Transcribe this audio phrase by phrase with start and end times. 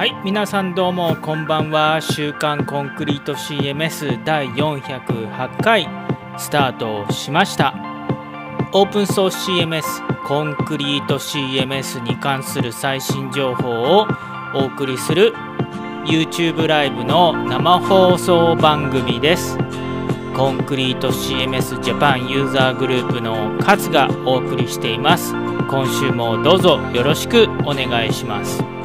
[0.00, 2.00] はい皆さんどうもこんばんは。
[2.00, 5.86] 週刊コンクリート CMS 第408回
[6.38, 7.74] スタートしました。
[8.72, 9.82] オープンソース CMS
[10.26, 14.06] コンクリート CMS に関する最新情報を
[14.54, 15.34] お送りする
[16.06, 19.58] YouTube ライブの生放送番組です。
[20.34, 25.34] コンクリート CMS ジャパンユーザーグループの勝がお送りしています。
[25.68, 28.79] 今週もどうぞよろしくお願いします。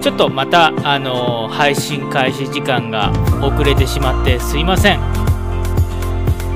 [0.00, 3.12] ちょっとまた、あの、配信開始時間が
[3.42, 5.00] 遅れてしまってすいません、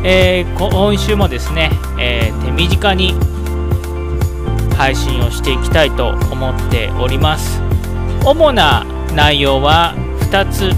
[0.04, 3.14] えー、今週もですね、えー、手短に
[4.76, 7.60] 配信をしていきたいと思っております。
[8.24, 9.94] 主な内容は
[10.30, 10.70] 2つ。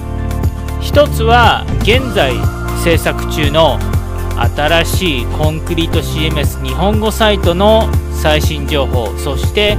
[0.80, 2.34] 1つは現在
[2.82, 3.78] 制作中の
[4.56, 9.78] 新しいコンクリート CMS 日本語サイトの最新情報そして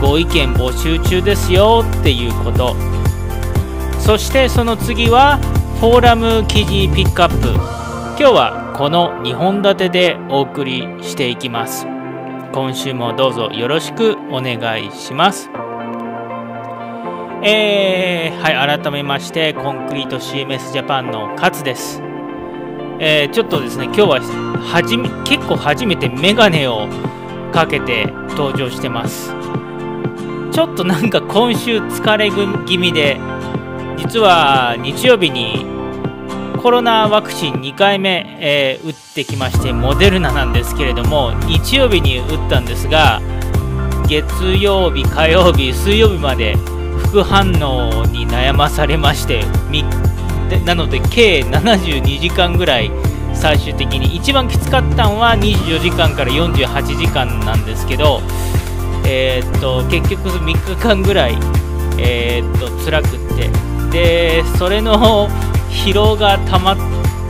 [0.00, 2.76] ご意見募集中ですよっていうこと。
[3.98, 5.38] そしてその次は
[5.80, 7.48] フォーラム記事ピックアップ。
[8.18, 11.86] 今日はこの2本立てでお送りしていきます。
[12.52, 15.50] 今週もどうぞよろしくお願いします。
[17.42, 22.02] えー、はい改めましてコンクリート CMS ジャパンの勝です。
[22.98, 24.20] えー、ちょっとですね今日は
[24.60, 26.88] はじめ結構初めてメガネを
[27.52, 29.34] かけて登場してます。
[30.56, 32.30] ちょっとなんか今週疲れ
[32.66, 33.20] 気味で
[33.98, 35.66] 実は日曜日に
[36.62, 43.20] コロナワクチン2回目、えー、打ってきましてモデルナなんですけれども日曜日に打ったんですが
[44.08, 46.56] 月曜日火曜日水曜日まで
[47.10, 49.44] 副反応に悩まされまして
[50.64, 52.90] なので計72時間ぐらい
[53.34, 58.22] 最終的に一番きつかったのは24時間から48時間なんですけど
[59.06, 61.34] えー、っと結局3日間ぐらい、
[61.98, 63.66] えー、っと辛くって。
[63.90, 65.28] でそれの
[65.70, 66.74] 疲労がたま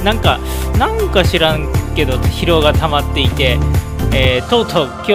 [0.03, 0.41] なんか
[0.79, 3.59] なんか知らんけど疲労が溜まっていて、
[4.13, 5.15] えー、とうとう今日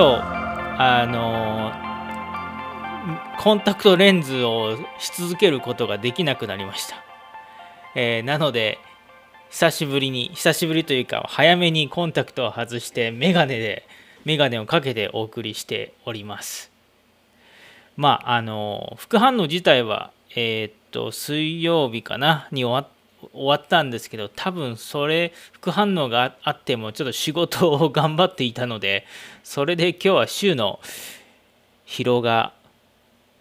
[0.80, 1.72] あの
[3.40, 6.96] コンタクトレンズをし続けることができなくなりました、
[7.96, 8.78] え、なので
[9.50, 13.88] 久しぶりに久しぶりというか早めにコンタクトを外してメガネで
[14.26, 16.72] メガネをかけてお送りしております。
[17.98, 22.90] まあ、あの、副反応自体は、えー、っと、水曜日かな、に終わ
[23.34, 29.06] 終わったんですけど、多分それ、副反応があっても、ちょっと仕事を頑張っていたので、
[29.44, 30.80] それで今日は週の
[31.86, 32.53] 疲労が、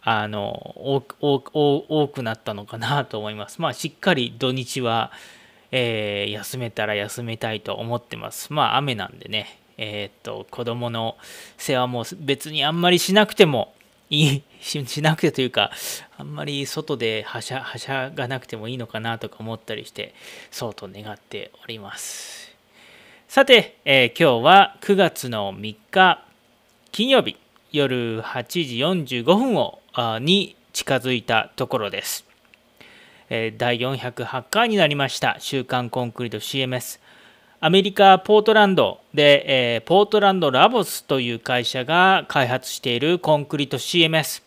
[0.02, 3.60] あの、多くなったのかなと思います。
[3.60, 5.12] まあ、しっかり土日は、
[5.72, 8.52] えー、休めたら休めたいと思ってます。
[8.52, 11.16] まあ、雨なんでね、えー、っと子供の
[11.56, 13.72] 世話も別にあんまりしなくても
[14.10, 15.72] いい しなくてというか
[16.18, 20.14] あんまり外ではしゃはしゃがなくてもいいのかなとか思ったりして
[20.50, 22.54] そうと願っております。
[23.26, 26.24] さて、えー、今日は9月の3日
[26.92, 27.36] 金曜日
[27.72, 29.78] 夜8時45分を
[30.20, 32.26] に近づいたところです、
[33.28, 36.98] 第408回になりました週刊コンクリート CMS
[37.62, 44.42] アメリカ・ポートランドで、えー、ポートランドラボスという会社が開発しているコンクリート CMS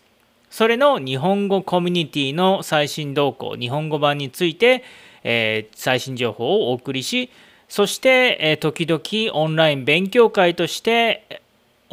[0.50, 4.82] それの日本語コミュニティの最新動向日本語版について、
[5.22, 7.30] えー、最新情報をお送りし
[7.68, 11.43] そして、えー、時々オンライン勉強会として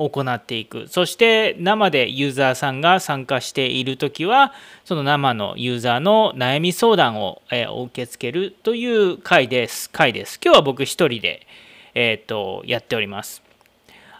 [0.09, 0.87] 行っていく。
[0.87, 4.53] そして生でユーザーさんが参加している時は
[4.85, 9.89] その生のユーザーの悩み相談を、えー、受け付けるという回です。
[9.89, 10.39] 回です。
[10.43, 11.45] 今日は僕一人で、
[11.93, 13.43] えーと、やっております。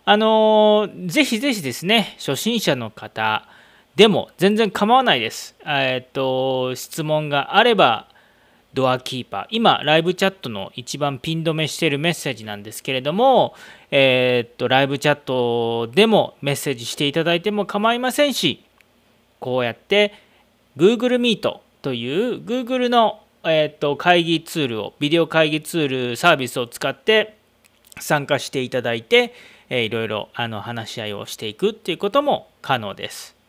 [0.03, 3.47] あのー、ぜひぜひですね初心者の方
[3.96, 5.56] でも全然構わないです。
[5.66, 8.08] えっ、ー、と質問があれば
[8.74, 13.53] ドアキーパー今ライブチャットの一番ピン止めしているメッセージなんですけれども、
[13.91, 18.64] えー、っとライブチャットでもメッセージしていただいても構いませんし
[19.40, 20.14] こうやって
[20.78, 27.38] Google Meet という Google の、えー、っと会議ツールをビデオ会議ツールサービスを使って
[28.00, 29.34] 参加していただいて、
[29.70, 33.41] えー、いろいろあの話し合いをしていくっていうことも可能です。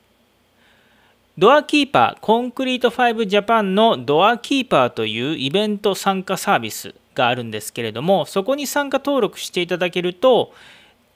[1.38, 10.52] ドアキーパーコンクリート5ジャパンのドアキーパーというイベント参加サービスがあるんですけれどもそこに参加登録していただけると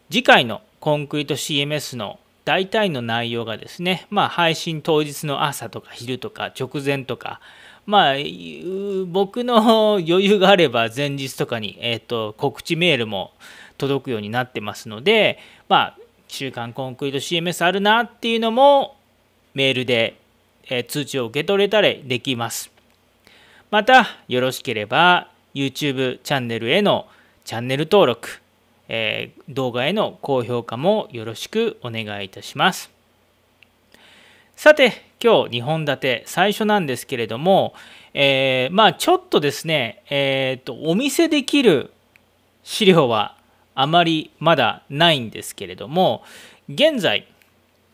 [0.08, 7.40] 次回のコンクリート CMS の大体の内容がですね、まあ、配信当日の朝とか昼とか直前とか、
[7.84, 8.14] まあ、
[9.08, 13.32] 僕の余裕があれば前日とかに、えーと、告知メールも
[13.76, 15.98] 届くようになってますので、まあ、
[16.28, 18.95] 週刊コンクリート CMS あるなっていうのも
[19.56, 20.18] メールで、
[20.68, 22.70] え通知を受け取れたりできます。
[23.70, 27.06] また、よろしければ YouTube チャンネルへの
[27.46, 28.42] チャンネル登録、
[28.88, 32.90] えー、動画への高評価もよろしくお願いいたします。
[34.56, 37.72] さて、今日2本立て最初なんですけれども、
[38.12, 41.92] えー、まあちょっとですね、えーと、お見せできる
[42.62, 43.38] 資料は
[43.74, 46.24] あまりまだないんですけれども、
[46.68, 47.26] 現在、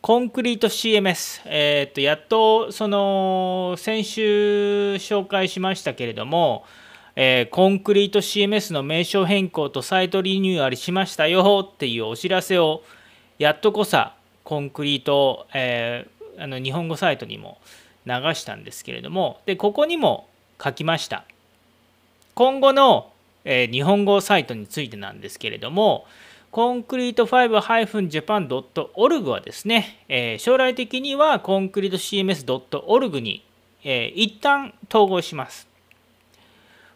[0.03, 6.65] コンクリート CMS、えー、とやっとその先週紹介しましたけれども、
[7.15, 12.83] えー、コンクリート CMS の名称変更とサイトリニューアルしましたよっていうお知らせを
[13.39, 17.59] やっとこさコンクリート、えー、あの日本語サイトにも
[18.05, 20.27] 流したんですけれどもでここにも
[20.61, 21.25] 書きました。
[22.35, 23.13] 今後の、
[23.45, 26.07] えー、日本語サイトについてなんですけれども
[26.53, 33.43] コンクリート 5-japan.org はですね、えー、将来的にはコンクリート CMS.org に、
[33.83, 35.67] えー、一旦統合します。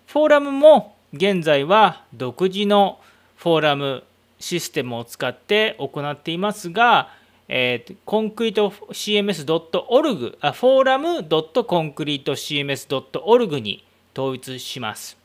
[0.09, 3.01] フォーラムも現在は独自の
[3.37, 4.05] フォーラム
[4.39, 7.09] システムを使って行っていますが、
[7.49, 13.83] えー、コンクリート CMS.org、あフォーラム .concretecms.org に
[14.15, 15.17] 統一します。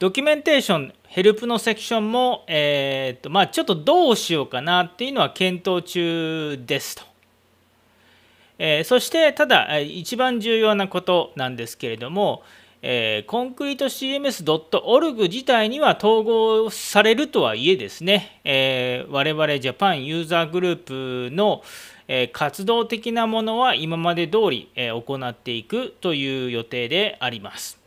[0.00, 7.04] ドキュメンテーション、ヘルプのセクションも、えーとまあ、ちょっとどうしようかなっていうのは検討中ですと。
[8.58, 12.42] えー、そして、ただ、一番重要なことなんですけれども、
[12.82, 21.62] えー、 Concrete CMS.org 自体には統合されるとはいえですね、えー、我々ジャパンユーザーグループの、
[22.08, 27.78] え、活動的なものは今まで通り、え、行っていくという予定であります。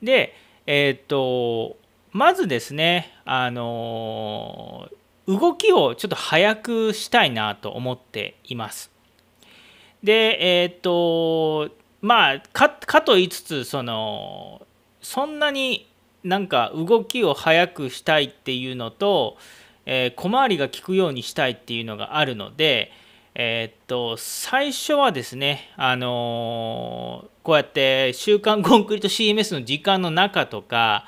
[0.00, 1.76] で、えっ、と、
[2.10, 4.88] まずですね、あの
[5.26, 8.90] 動きをちょっと早くしたいなと思っています。
[10.02, 11.70] で、えっ、と、
[12.00, 14.66] まあか、かと言いつつ、その、
[15.02, 15.88] そんなに
[16.24, 19.36] なんか動きを早くしたいっていうのと、
[19.86, 22.90] えー、小回りが利くようにしたいっていうのがあるので、
[23.38, 31.04] えー、っと、最初はですね、あのー、こうやって週刊 コンクリート CMS の時間の中とか、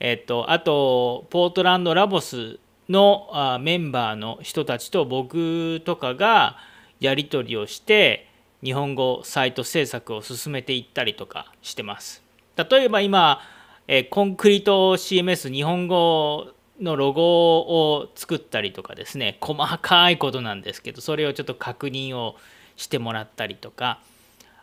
[0.00, 2.58] えっと、あと、ポートランドラボス
[2.88, 6.56] のあメンバーの人たちと僕とかが
[6.98, 8.26] やり取りをして、
[8.64, 12.24] 日本語サイト制作を進めていったりとかしてます。
[12.56, 13.42] 例えば今、
[13.86, 22.36] えコンクリート CMS 日本語のロゴを作ったりとかですね細かいことなんですけどそれをちょっと確認を
[22.76, 24.00] してもらったりとか。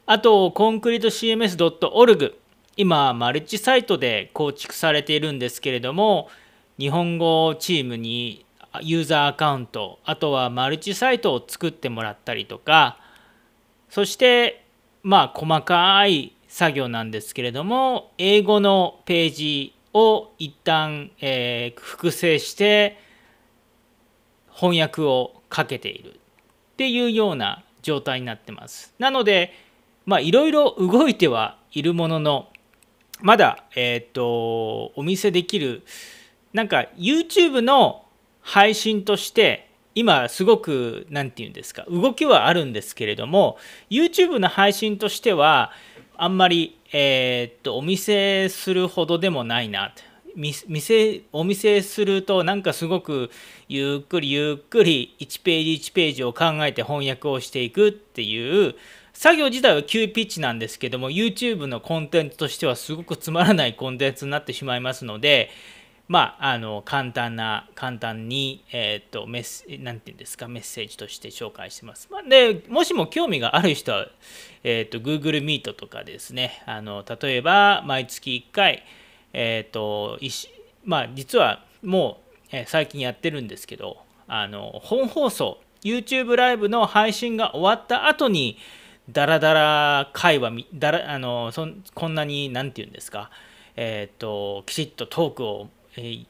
[0.05, 2.33] あとコンクリート CMS.org
[2.75, 6.27] 今マルチサイトで構築されているんですけれども
[6.77, 8.45] 日本語チームに
[8.81, 12.99] ユーザーアカウントあとはマルチサイトを作ってもらったりとか。
[13.93, 14.65] そして
[15.03, 22.97] まあ細かい作業なんですけれども英語のページを一旦、えー、複製して
[24.51, 28.93] 翻訳をかけているっていうような状態になってます。
[28.97, 29.53] なので、
[30.05, 32.49] まあいろいろ動いてはいるものの、
[33.21, 35.83] まだ、えっ、ー、と、お見せできる、
[36.53, 38.05] なんか YouTube の
[38.41, 43.57] 配信として、今すごく、何て言うんですか、動きはあるんですけれども、
[43.89, 45.71] YouTube の配信としては、
[46.15, 49.93] あんまり、えー、っとお見せするほどでもないな。
[50.35, 53.29] 見せお見せするとなんかすごく
[53.67, 58.75] ゆっくりゆっくり1ページ1ページを考えて翻訳をしていくっていう
[59.13, 65.51] 作業自体は急ピッチなんですけども YouTube のコンテンツとしてはすごくつまらないコンテンツになってしまいますので
[66.13, 72.07] まあ、あの簡単な簡単に、えーと、メッなんていうんですかメッセージとして紹介してます。
[72.11, 74.05] まあ、でもしも興味がある人は、
[74.63, 78.83] えーと、Google Meet とかですねあの例えば毎月1回、
[79.33, 80.19] えーと
[80.85, 82.19] まあ、実はも
[82.51, 88.59] う、え、最近やってるんですけどあの本放送 YouTube ライブの配信が終わった後に
[89.09, 93.31] ダラダラ会話だらあのそこんなに何て言うんですか、
[93.75, 96.23] えー、ときちっとトークをえ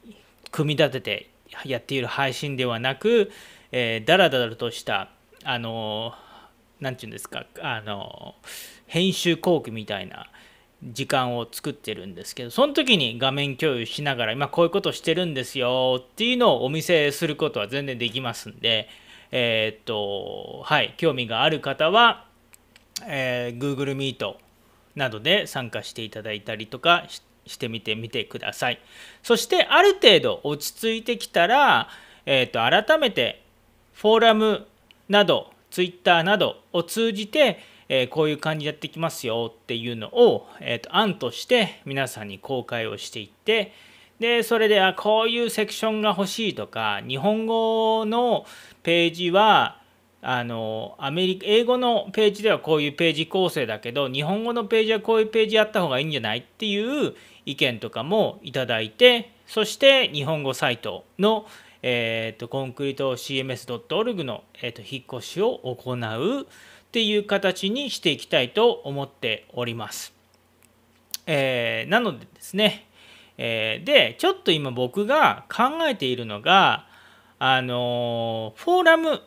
[0.50, 1.30] 組み立てて
[1.64, 3.30] やっている配信ではなく、
[3.72, 5.10] えー、だらだらとした
[5.44, 6.12] あの
[6.80, 8.34] 何て言うんですかあの
[8.86, 10.26] 編集工具みたいな
[10.82, 18.88] 時間を作ってるんですけどその時に画面共有しながら今こういうことしてるんですよっていうのをお見せすることは全然できますんで
[19.30, 22.26] えー、っとはい興味がある方は、
[23.06, 24.34] えー、Google Meet
[24.94, 28.80] などで参加していただいたりとかしてしてみてみてください。
[29.22, 31.88] そしてある程度落ち着いてきたら、
[32.26, 33.42] えー、と改めて
[33.92, 34.66] フォーラム
[35.08, 37.58] など Twitter などを通じて、
[37.88, 43.72] えー、こういう感じやってきますよっていうのを、えーと、案として皆さんに公開をしていって
[44.20, 48.46] でそれであこういうセクションが欲しいとか日本語の
[48.82, 49.80] ページは
[50.22, 57.14] あのアメリカ英語のページではこういうページ構成だけど日本語のページはこういうページやった方がいいんじゃないっていう
[57.46, 61.46] 意見とかもいただいてそして日本語サイトの、
[61.82, 66.44] えーと、コンクリート CMS.org の、えーと、引っ越しを行うっ
[66.92, 70.14] ていう形にしていきたいと思っております。
[71.26, 72.86] えー、なのでですね、
[73.38, 76.86] えー、でちょっと今僕が考えているのが
[77.38, 79.20] あのフォーラム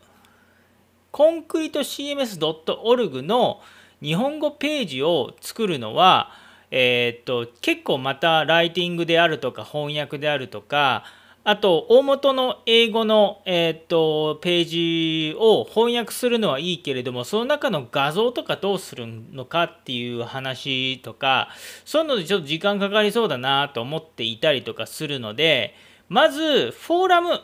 [1.12, 3.62] コンクリート CMS.org の
[4.02, 6.32] 日本語ページを作るのは、
[6.72, 11.04] えー、っと結構またライティングであるとか翻訳であるとか
[11.44, 21.50] あと大元の英語の、えー、っとページを翻訳するのはいいけれどもその中の画像とかどうするのかっていう話とか
[21.86, 25.74] そういうのでちょっと時間かかりそうだなと思っていたりとかするので
[26.10, 27.40] まずフォーラム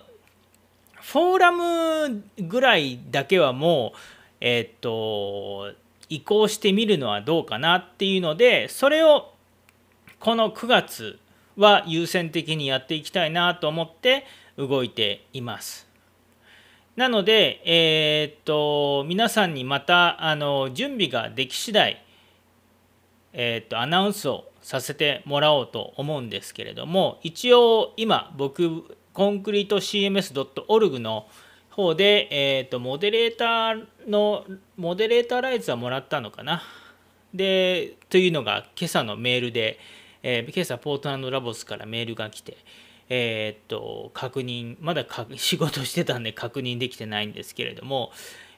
[1.03, 3.97] フォーラムぐらいだけはもう、
[4.39, 5.73] えっ、と、
[6.13, 9.34] 移行してみるのはどうかなっていうので、それを
[10.20, 11.20] この9月
[11.58, 14.25] は優先的にやっていきたいなと思って
[14.58, 15.88] 動いています。
[16.96, 22.05] なので、えー、っと、皆さんにまた、あの、準備ができ次第、
[23.34, 31.27] えー、っと、アナウンスをさせてもらおうと思うんですけれども、一応、今、僕コンクリート CMS.org の
[31.73, 34.45] 方で、えーと、モデレーターの
[34.77, 36.61] モデレーターライツはもらったのかな。
[37.33, 39.79] でというのが今朝のメールで、
[40.21, 42.57] えー、今朝ポートランドラボスからメールが来て
[43.09, 45.03] えっ、ー、と確認まだ
[45.35, 48.11] 仕事してたんで 確認できてないんですけれども、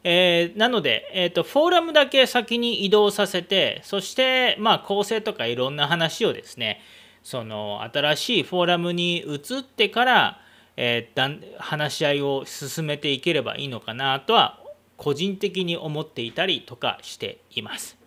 [0.03, 6.81] えー、なので、えーと、フォーラムだけ先に移動させてそしてまあ構成とかいろんな話をですね
[7.23, 10.41] その新しいフォーラムに移ってから
[10.77, 14.59] えー、話し合いを進めていければいいのかなとは
[14.97, 17.97] 個人的に思っていたりとかしています。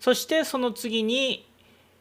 [0.00, 1.48] そしてその次に、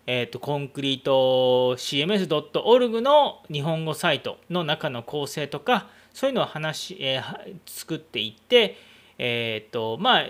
[0.06, 8.78] えーと、コンクリート CMS.org の日本語サイトの中の構成とかそういうのを話、えー、作っていって、
[9.18, 10.26] えーとまあ、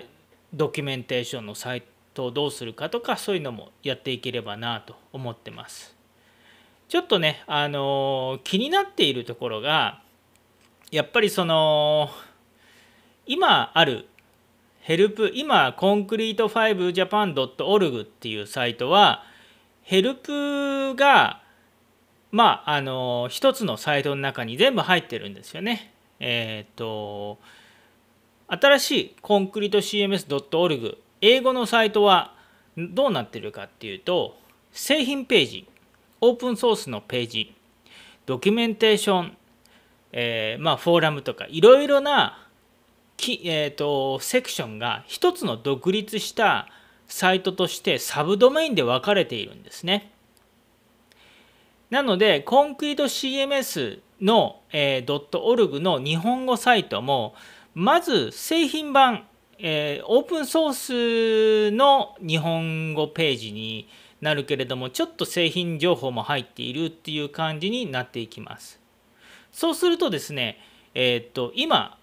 [0.54, 5.97] ドキュメンテーションのサイトをどうするかとかそういうのもやっていければなと思ってます。
[6.88, 10.02] ちょっとね、あの気になっているところが、
[10.92, 12.10] やっぱりその、
[13.26, 14.08] 今ある
[14.88, 19.26] ヘルプ、今、コンクリート 5japan.org っていうサイトは、
[19.84, 21.44] ヘルプが、
[22.32, 25.92] まあ、あの、一つのサイトの中に全部入ってるんですよね。
[26.22, 27.38] えっ、ー、と、
[28.48, 32.34] 新しいコンクリート CMS.org、英語のサイトは
[32.78, 34.40] どうなってるかっていうと、
[34.72, 35.68] 製品ページ、
[36.22, 37.56] オープンソースのページ、
[38.26, 39.38] ドキュメンテーション、
[40.12, 42.48] えー、まあ、フォーラムとかいろいろな
[43.18, 46.68] き、えーと、セクションが一つの独立した
[47.08, 50.12] サイトとしてサブドメインで分かれているんですね。
[51.90, 57.34] なので、コンクリート CMS の、えー、.org の日本語サイトも、
[57.74, 59.26] まず製品版、
[59.60, 63.88] えー、オープンソースの日本語ページに
[64.22, 68.80] なるけれどもちょっと製品情報も入っているっていう感じになっていきます
[69.52, 70.60] そうするとですね
[70.94, 71.98] えっ、と今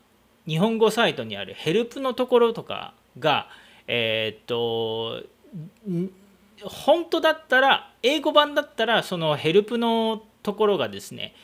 [0.46, 3.48] 日本語サイトにあるヘルプのところとかが
[3.86, 5.22] えっ、と
[6.62, 11.34] 本当だったら英語版だったらそのヘルプのところがですね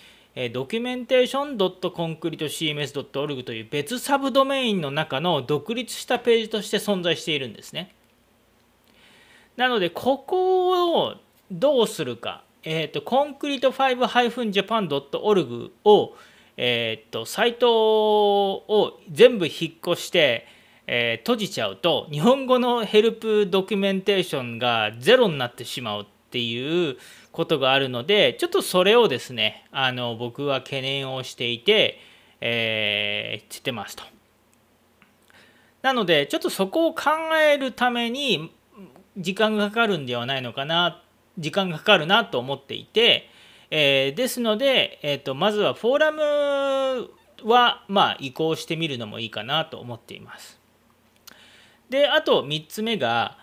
[0.52, 7.92] ドキュメンテーション .concretecms.org という別サブドメインの中の独立したページとして存在しているんですね。
[9.60, 11.16] なので、ここを
[11.50, 16.14] どうするか、えっ、ー、と、コンクリート 5-japan.org を、
[16.56, 20.46] えっ、ー、と、サイトを全部引っ越して、
[20.86, 26.96] えー、閉じちゃうと、日本語のヘルプドキュメンテーションがゼロになってしまうっていう
[27.30, 32.00] ことがあるので、ちょっとそれをですね、あの、僕は懸念をしていて、
[32.40, 34.04] えー、ってますと。
[35.82, 38.54] なので、ちょっとそこを考えるために、
[39.16, 41.02] 時間がかかるんではないのかな
[41.38, 43.28] 時間がかかるなと思っていて、
[43.70, 47.10] えー、ですので、えーと、まずはフォーラム
[47.44, 50.60] は、まあ、移行してみるのもいいかなと思っています。
[51.88, 53.36] であと3つ目が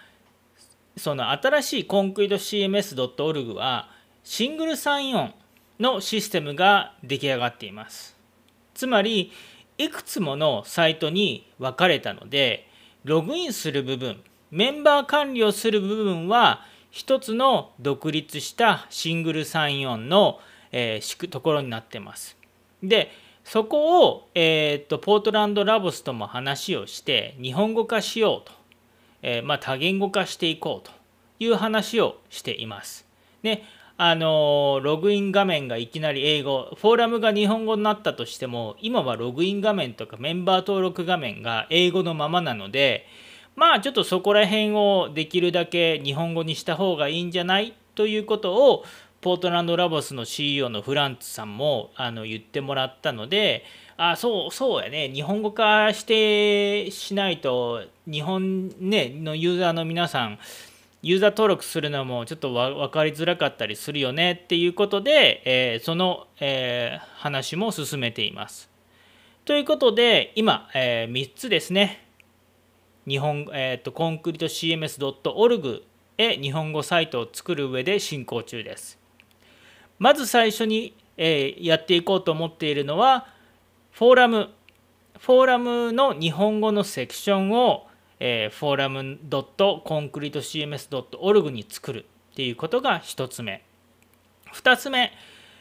[0.95, 3.89] その新しいコンクリート CMS.org は
[4.23, 5.33] シングルサインオン
[5.79, 8.15] のシステムが出来上がっています。
[8.73, 9.31] つまり
[9.77, 12.67] いくつものサイトに分かれたので
[13.03, 20.39] ログインする部分メンバー管理をする部分は一つの独立したシングル34の、
[20.71, 22.37] えー、ところになってます。
[22.81, 23.11] で
[23.43, 28.51] そこを、えーと、ポートランドラボスとも話をして日本語化しようと、
[29.21, 30.91] えー、まあ、多言語化していこうと
[31.39, 33.05] いう話をしています。
[33.43, 33.63] で
[33.99, 43.07] あのログイン画面がいきなり英語フォーラムが日本語になったとしても今はログイン画面とかメンバー登録画面が英語のままなので
[43.57, 48.85] まあちょっとそこら辺をできるだけ日本語にした方がいいんじゃないということを
[49.19, 53.63] ポートランドラボスの CEO のフランツさんもあの言ってもらったので
[53.97, 60.39] あそうそうやね日本語化してしないと日本、ね、のユーザーの皆さん
[61.01, 68.69] ユーザー登録するのもちょっと分かりづらかったりするよねっていうことで、えー、その、えー、話も進めています。
[69.45, 72.06] ということで今、えー、3つですね
[73.07, 75.83] 日本、えーと、コンクリート CMS.org
[76.17, 78.99] へ日本語サイトを作る上で進行中です。
[79.99, 83.27] まず最初に、えー、やっていこうと思っているのは
[83.91, 84.49] フォーラム
[85.19, 87.87] フォーラムの日本語のセクションを、
[88.19, 93.63] えー、フォーラム .concretecms.org に作るっていうことが1つ目
[94.53, 95.11] 2つ目、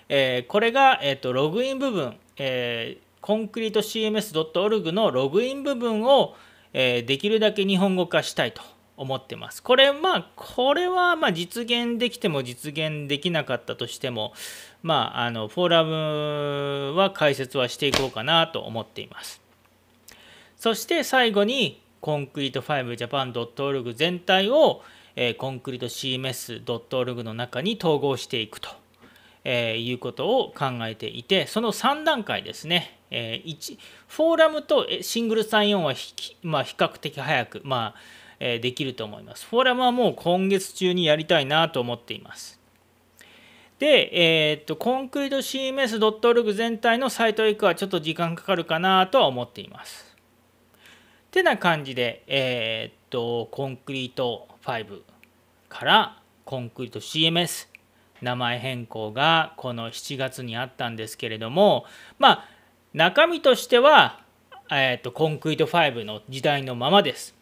[0.09, 6.37] えー、これが、えーと、ログイン部分、えー、コンクリート CMS.org のログイン部分を、
[6.73, 8.63] えできるだけ日本語化したいと
[8.97, 9.63] 思ってます。
[9.63, 14.33] これまあこれはま実現できても実現できなかったとしても
[14.83, 19.41] まああのフォーラムは解説はしていこうかなと思っています。
[20.57, 24.83] そして最後にコンクリート 5japan.org 全体を、
[25.17, 28.71] えコンクリート CMS.org の中に統合していくと、
[29.49, 35.95] えいうことを考えていてその3段階ですね、え1フォーラムとシングル34は
[36.43, 37.95] まあ、比較的早く、まあ
[38.41, 39.47] えできると思います。
[39.47, 42.61] フォーラムはもう今月中にやりたいなと思っています。
[43.79, 44.11] で、
[44.51, 50.17] えー、っと、コンクリート CMS.org 全体のサイトへ行くはちょっと時間かかるかなとは思っています。
[51.31, 55.03] てな感じで、えー、っと、コンクリート5
[55.69, 57.69] からコンクリート CMS
[58.23, 61.85] 名前変更がこの7月にあったんですけれども、
[62.19, 62.45] まあ、
[62.95, 64.21] 中身としては、
[64.71, 67.35] えー、っとコンクリート5の時代のままです。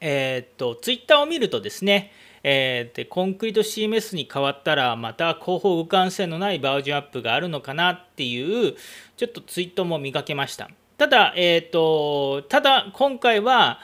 [0.00, 2.12] えー、っと、ツイッターを見るとですね、
[2.48, 8.76] えー、でコンクリート CMS に変わったらまた後方互換性のないバージョンアップがあるのかなっていう
[9.16, 13.80] ちょっとツイートも見かけましたただえっ、ー、とただ今回は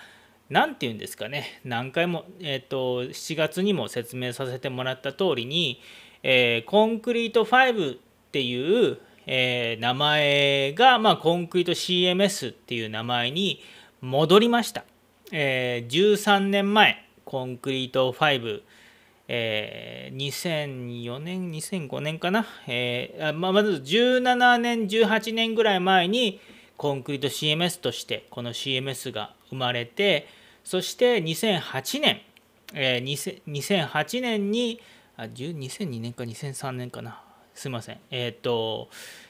[0.53, 1.63] 何て言うんですかね。
[1.65, 5.81] 何回も、えーと、7月にも説明させてもらった通りに、
[6.23, 7.99] えー、コンクリート5っ
[8.31, 13.61] ていう、えー、名前が、まあ、コンクリート CMS っていう名前に
[14.03, 14.85] 戻りました。
[15.33, 18.63] えー、13年前コンクリート5、
[19.29, 26.41] えー、2004年2005年かな、えーまあ、まず17年18年ぐらい前に
[26.77, 30.27] コンクリート CMS としてこの CMS が生まれて
[30.65, 32.21] そして2008年、
[32.75, 34.81] えー、2008年に
[35.17, 37.23] あ2002年か2003年かな。
[37.55, 37.99] すいません。
[38.11, 38.89] えっ、ー、と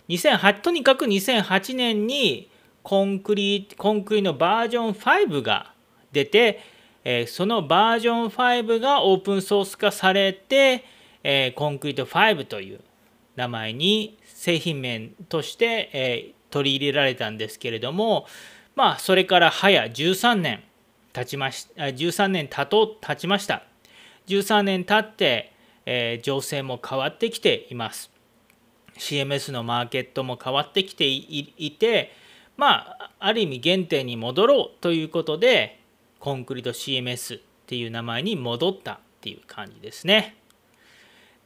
[0.09, 2.51] 2008とにかく2008年に
[2.83, 5.73] コンクリコンクリのバージョン5が
[6.13, 6.61] 出て、
[7.05, 10.85] えそのバージョン5がオープンソース化されて、
[11.25, 12.81] えコンクリート5という
[13.37, 18.27] 名前に製品名として、え取り入れられたんですけれども
[18.77, 20.63] まあそれから早13年。
[21.13, 23.63] 経ちまし13年経と経ちました
[24.29, 25.53] 13年経って、
[25.85, 28.11] え情勢も変わってきています
[28.97, 32.13] CMS のマーケットも変わってきていて
[32.57, 35.81] まあある意味原点に戻ろうということで
[36.21, 40.37] コンクリート CMS っていう名前に戻ったっていう感じですね。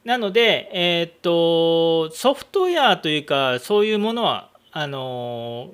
[0.03, 5.71] なので、えー、っとソフトウェアというかそういうものはあの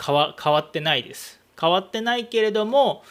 [0.00, 1.40] 変わ変わってないです。
[1.60, 3.02] 変わってないけれども、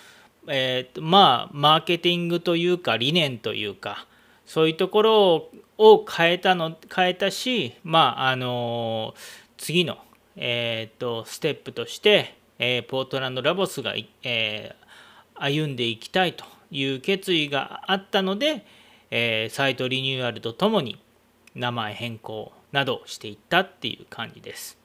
[0.48, 4.08] えー、まあマーケティングというか理念というか
[4.46, 9.14] そういうところを変えたの変えたしまああの
[9.58, 9.98] 次の、
[10.36, 18.66] えー、っとステップとして、えー、ポートランドラボスが、えー、歩んでいきたいという決意があったので、
[19.12, 21.00] えー、サイトリニューアルとともに
[21.54, 24.78] 名前変更などしていったっていう感じです。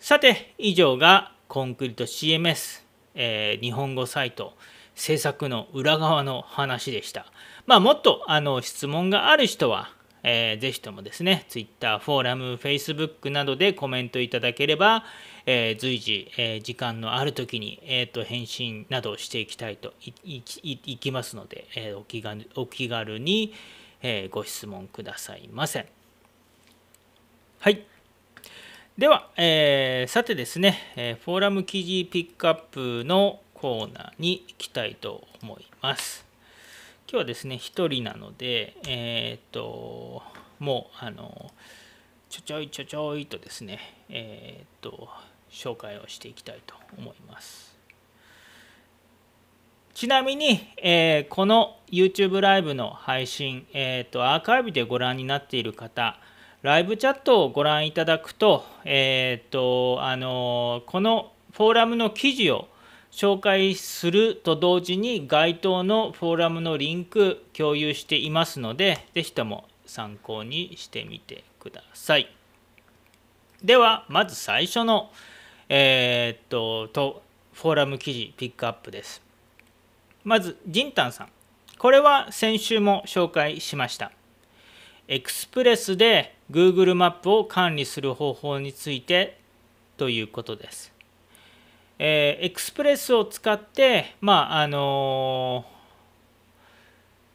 [0.00, 2.83] さて以上がコンクリート CMS、
[3.14, 4.54] えー、日本語サイト
[4.94, 7.26] 制作の裏側の話でした。
[7.66, 9.90] まあ、もっとあの質問がある人は、
[10.22, 15.04] えー、ぜひともですね、Twitter、フォーラム、Facebook などでコメントいただければ、
[15.46, 23.52] えー、随時、えー、時間のある時に、えーと、返信などしていきたいといきますので、えー、お気軽お気軽に、
[24.02, 25.86] えー、ご質問くださいませ。
[27.60, 27.93] はい。
[28.96, 36.24] では、えー、さてですね、えフォーラム記事ピックアップのコーナーに行きたいと思います。
[37.08, 40.22] 今日はですね、1人なので、えっ、と、
[40.60, 41.50] もう、あの、
[42.30, 43.80] ちょちょいちょちょいとですね、
[44.10, 45.08] えっ、と、
[45.50, 47.76] 紹介をしていきたいと思います。
[49.92, 56.20] ちなみに、えー、この YouTube ライブの配信、えーと、アーカイブでご覧になっている方、
[56.64, 62.68] ライブチャットをご覧いただくと、えーとあのこのフォーラムの記事を
[63.12, 72.34] 紹介すると同時に該当のフォーラムのリンク共有していますので、ぜひとも参考にしてみてください。
[73.62, 75.10] では、まず最初の、
[75.68, 77.22] えー、っとと
[77.52, 79.20] フォーラム記事ピックアップです。
[80.24, 81.28] まずジンタンさん。
[81.76, 84.12] これは先週も紹介しました。
[85.08, 89.38] エクスプレスで Google マップを管理する方法について
[89.96, 90.92] ということです、
[91.98, 95.64] えー、エクスプレスを使ってまああの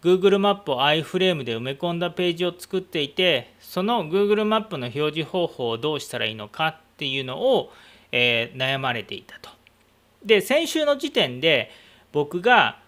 [0.02, 7.72] ー、Google マップを iFrame で埋め込んだページを作っていてその Google マップの表示方法をどうしたらいいのかっていうのを
[8.12, 9.50] えー、悩まれていたと。
[10.24, 11.72] で先週の時点で
[12.12, 12.80] 僕が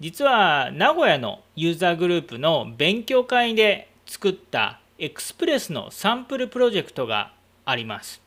[0.00, 7.32] 実は名古屋のユーザーグループの勉強会で作った Express のサンプルプロジェクトが
[7.64, 8.20] あります。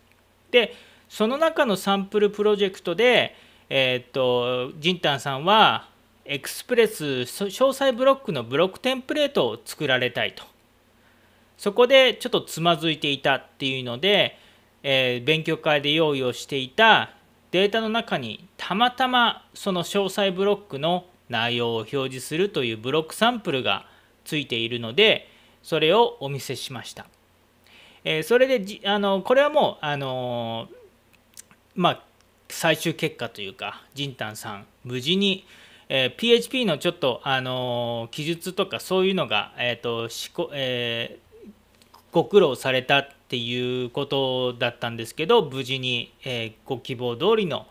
[0.51, 0.75] で
[1.07, 3.35] その中のサンプルプロジェクトで、
[3.69, 5.87] えー、っとジンタンさんは
[6.25, 10.43] Express 詳細ブロックのブロックテンプレートを作られたいと。
[11.57, 14.37] そこでちょっとつまずいていたっていうので、
[14.81, 17.11] えー、勉強会で用意をしていた
[17.51, 23.85] データの中にたまたまその詳細ブロックの内容を表示するというブロックサンプルが
[24.25, 25.29] ついているので
[25.63, 27.07] それをお見せしました。
[28.03, 30.67] えー、それでじあのこれはもうあの
[31.73, 32.03] まあ
[32.49, 35.45] 最終結果というかジンタンさん無事に、
[35.89, 41.49] えー、PHP のちょっとあの記述とかそういうのが、えーとしこえー、
[42.11, 47.65] ご苦労されたっていうことだったんですけど無事に、えー、ご希望通りの、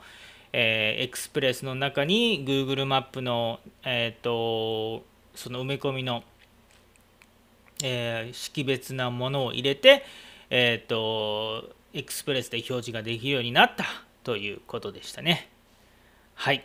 [0.53, 5.05] えー、エクスプレスの中に Google マップの、えーと、
[5.37, 6.25] その埋め込みの、
[7.83, 10.05] えー、識別なものを入れて、
[10.51, 13.85] えーと、エクスプレスで表示ができるようになった
[14.25, 15.51] ということでしたね。
[16.35, 16.65] はい。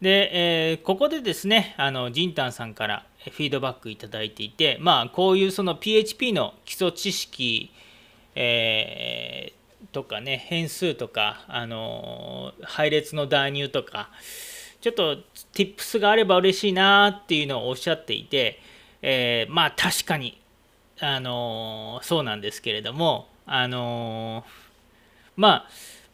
[0.00, 7.72] で、えー、ここでですね、あの、ジンタンさんからフィードバックいただいていて、まあ、こういうその PHP の基礎知識、
[8.34, 9.58] えー、
[9.92, 14.10] とかね、変数とか、あの配列の代入とか、
[14.80, 15.18] ちょっと
[15.52, 18.60] tips があれば嬉しいなっていうのをおっしゃっていて、
[19.02, 20.40] えー、まあ確かに、
[21.00, 24.44] あのそうなんですけれども、あの
[25.36, 25.68] まあ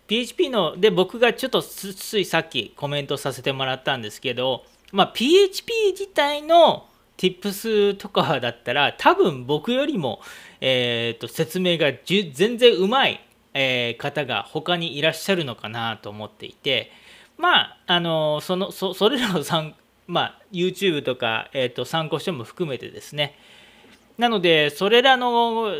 [0.07, 10.21] PHP ので僕がちょっとついさっきコメントさせてもらったんですけど、まあ、PHP 自体の Tips とかだったら多分僕よりも、
[10.61, 16.91] えー、と説明が全然うまい、えー、方が他にいらっしゃるのかなと思っていて
[17.39, 19.75] まああのそのそそれらの参、
[20.07, 23.39] まあ、YouTube とか、えー、と参考書も含めてですね
[24.19, 25.73] なのでそれらの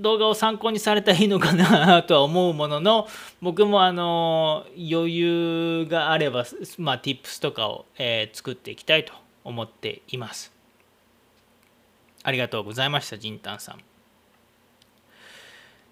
[0.00, 3.08] 動画を参考にされたらいいのかな とは思うものの
[3.40, 6.44] 僕もあの余裕があれば、
[6.76, 10.52] まあ、Tips とかを、えー、作っていきたいと思っています。
[12.22, 13.78] ありがとうございました、ジンタンさん。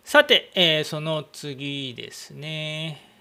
[0.05, 3.16] さて、えー、その次ですね。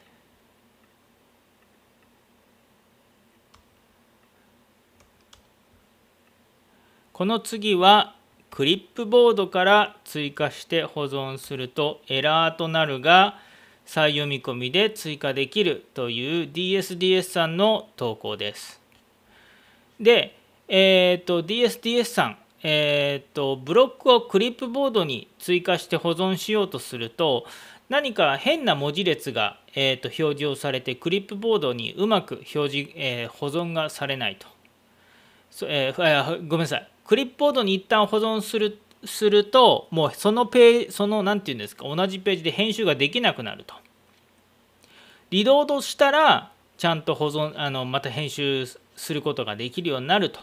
[7.16, 8.14] この次は
[8.52, 13.40] クリップボードから追加して保存するとエラーとなるが
[13.86, 18.82] 再読み込みで追加できるという DSDS さんの投稿です。
[19.98, 27.46] で、え、ー、と DSDS さんえーと、ブロックをクリップボードに追加して保存しようとすると
[27.88, 34.48] 何か変な文字列が、えーと、表示をされてクリップボードにうまく表示、えー、保存がされないと、
[35.70, 43.76] えー、ごめんなさいクリップボードに一旦保存するするともうそのページその何て言うんですか同じページで編集ができなくなると。
[45.30, 48.66] リロードしたらちゃんと保存あのまた編集
[48.96, 50.40] することができるようになると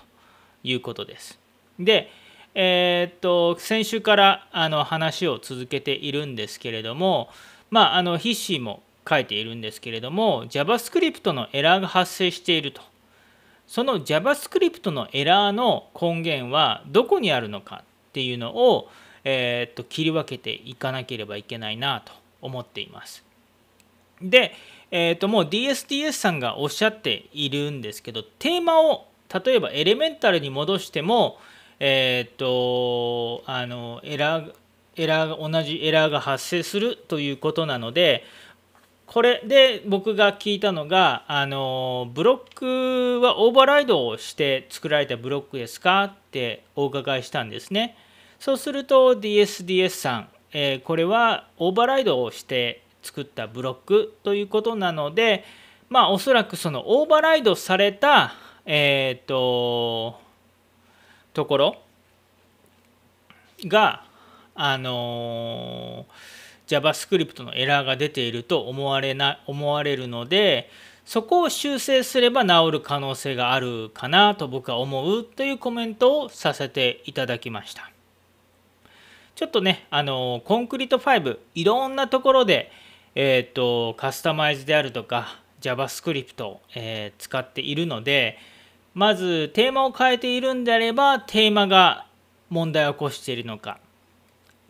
[0.62, 1.38] いうことです。
[1.78, 2.10] で、
[2.54, 7.30] えー、っと先週からあの話を続けているんですけれども、
[7.70, 12.91] まあ、あの筆詞も書いているんですけれども JavaScript のエラーが発生していると。
[13.66, 18.88] その JavaScript のエラーの根源はどこにあるのかっていうのを、
[19.24, 23.24] え、っと切り分けていかなければいけないなと思っています。
[24.20, 24.52] で、
[24.90, 29.06] えー、ともう DSDS さんがおっしゃっているんですけどテーマを
[29.44, 31.38] 例えばエレメンタルに戻しても
[31.80, 34.54] えっ、とあのエラー
[34.96, 38.24] エラー同じエラーが発生するということなので
[39.12, 47.94] これで僕が聞いたのがあのブロックはオーバーライドをして作られたブロックですかってお伺いしたんですね。
[48.40, 55.44] そうすると DSDS さん、えー、これはオーバーライドをして作ったブロックということなので
[55.90, 58.32] まあおそらくそのオーバーライドされた
[58.64, 60.18] えっ、ー、と
[61.34, 61.76] ところ
[63.66, 64.04] が
[64.54, 66.06] あの
[66.72, 70.70] JavaScript のエラーが出ていると思われな思われるので
[71.04, 77.90] そこを修正すれば治る可能性があるかなと僕は思うというコメントをさせていただきました。
[79.34, 82.70] ちょっとねあのコンクリート5いろんなところで
[83.14, 88.38] えっ、ー、とカスタマイズであるとか JavaScript、えー、使っているので
[88.94, 92.06] まずテーマを変えているんであればテーマが
[92.50, 93.78] 問題を起こしているのか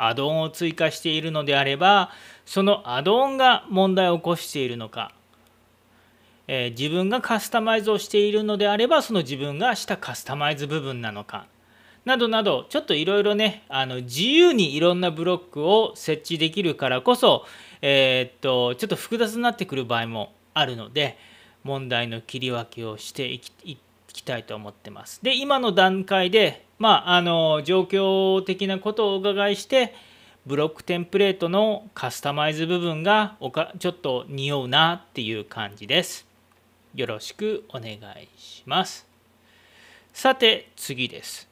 [0.06, 2.10] アドオンを追加しているのであれば
[2.44, 5.12] そのアドオンが問題を起こしているのか、
[6.48, 11.46] えー、自分がカスタマイズをしているのであればその自分がしたカスタマイズ部分なのか。
[12.04, 17.46] などなどちょっといろいろねあの自由にいろんなブロックを設置できるからこそ、
[17.80, 21.16] えー、っとちょっと複雑になってくる場合もあるので
[21.62, 23.78] 問題の切り分けをしていき
[24.12, 25.20] きたいと思ってます。
[25.22, 29.94] で今の段階で、まあ、あの状況的なことをお伺いして
[30.44, 36.26] ブロックテンプレートのカスタマイズ部分がおかちょっと匂うなっていう感じです。
[36.94, 37.98] よろしくお願い
[38.36, 39.06] します。
[40.12, 41.48] さて次です。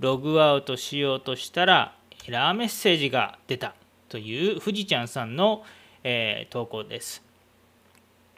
[0.00, 1.94] ログアウトしようとしたら
[2.26, 3.74] エラーメッセージが出た
[4.08, 5.62] という富士ちゃんさんの、
[6.02, 7.22] えー、投稿です。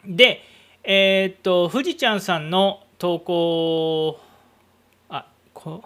[0.05, 0.41] で、
[0.83, 4.19] えー、っと富士ちゃんさんの投稿
[5.09, 5.83] あこ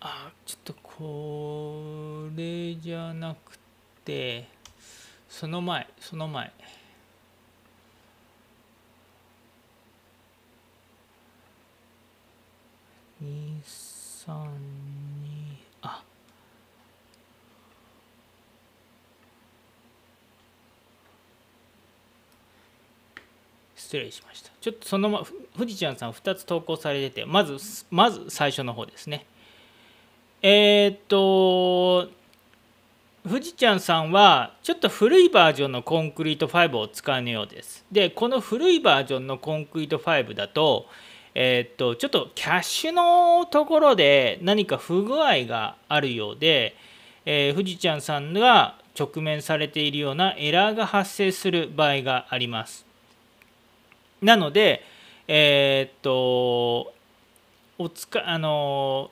[0.00, 3.58] あちょっとこれじゃなく
[4.04, 4.46] て
[5.30, 6.52] その前その前。
[13.22, 14.83] 23
[23.94, 24.50] 失礼しました。
[24.60, 25.22] ちょっとそのま
[25.56, 27.58] 富士ちゃんさん2つ投稿されててまず
[27.90, 29.24] まず最初の方ですね。
[30.42, 32.10] えー、っと
[33.22, 37.84] 富士ちゃんさんはちょっと古いバージョンのコンクリート5を使うようです。
[37.92, 40.86] でこの古いバージョンのコンクリート5だと
[41.36, 46.74] えー、っとちょっとキャッシュのところで何か不具合があるようで、
[47.26, 52.83] えー、富士ちゃんさんが直面されているようなエラーが発生する場合があります。
[54.24, 54.82] なので、
[55.28, 56.92] えー、っと、
[57.76, 59.10] お使あの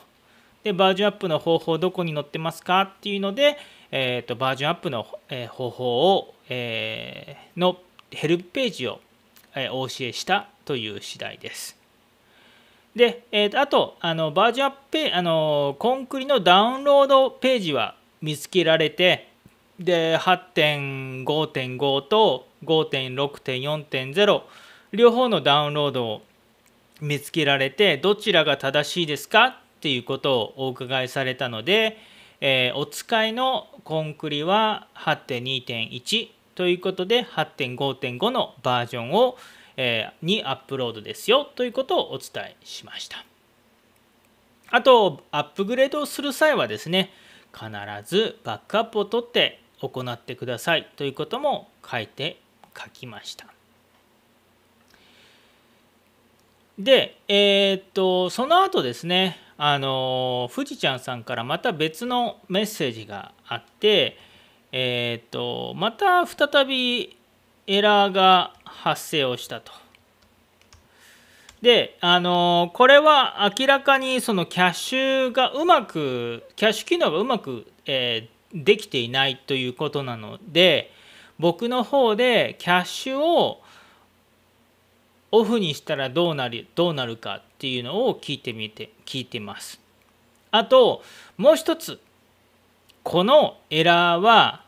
[0.63, 3.59] で、バージョンアップの方法どこに載ってますかっていうので、
[3.91, 7.77] えーと、バージョンアップの、えー、方法を、えー、の
[8.09, 8.99] ヘルプページを
[9.71, 11.77] お教えしたという次第です。
[12.95, 19.29] で、えー、あとあのバージョンアップペあのコンクリのダウンロードページは見つけられて
[19.79, 24.41] で8.5.5と5.6.4.0
[24.91, 26.21] 両方のダウンロードを
[26.99, 31.97] 見つけられてどちらが正しいですかっていうことをお伺いされたので、
[32.41, 36.29] えー、お使いのコンクリは8.2.1
[36.61, 39.35] ということで8.5.5のバージョンを、
[39.77, 43.25] えー、にアップロードですよということをお伝えしました。
[44.69, 47.11] あと、アップグレードをする際はですね、
[47.51, 47.65] 必
[48.05, 52.39] ずバックアップを取って行ってくださいということも書いて
[52.77, 53.47] 書きました。
[56.77, 64.29] で、えー、っと、その後ですね、あの、富士ちゃんさんからまた別のメッセージがあって、
[64.71, 67.17] えっ、ー、とまた再び、
[67.67, 69.71] エラーが発生をしたと。
[71.61, 80.91] で、あのこれは明らかにそのキャッシュがうまく、キャッシュ機能がうまく、えー、できていないということなので、
[81.37, 83.61] 僕の方でキャッシュを
[85.31, 89.79] オフにしたらどうなるどうなるかっていうのを聞いてみて聞いてます。
[90.51, 91.03] あと
[91.37, 91.99] もう一つ
[93.03, 94.63] このエラーは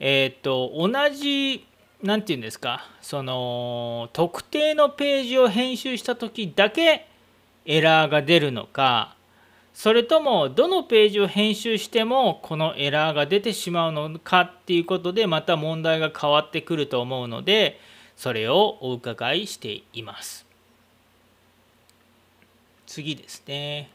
[0.00, 1.66] えっ、ー、と同じ
[2.02, 7.06] 何て言うんですかその特定のページを編集した時だけ
[7.64, 9.16] エラーが出るのか
[9.74, 17.78] それともどのページを編集してもこのエラーが出てしまうのかっていうことでまた問題が変わってくると思うので
[18.16, 20.46] それをお伺いしています。
[22.86, 23.90] 次ですね。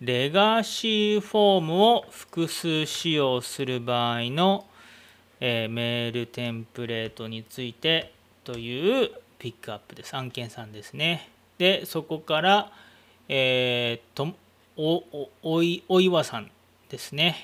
[0.00, 4.66] レガシーフォームを複数使用する場合の、
[5.40, 10.14] えー、メールテンプレートについてというピックアップです。
[10.16, 11.30] 案件さんですね。
[11.58, 12.72] で、そこから、
[13.28, 14.34] えー、と
[14.76, 16.50] おおおいお岩さん
[16.88, 17.36] ですね。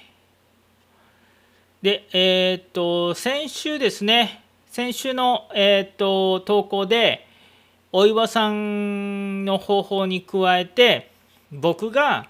[1.83, 7.27] で、えっ、と、先週ですね、先週の、えーと、投稿で
[7.93, 11.11] お岩さんの方法に加えて
[11.51, 12.29] 僕が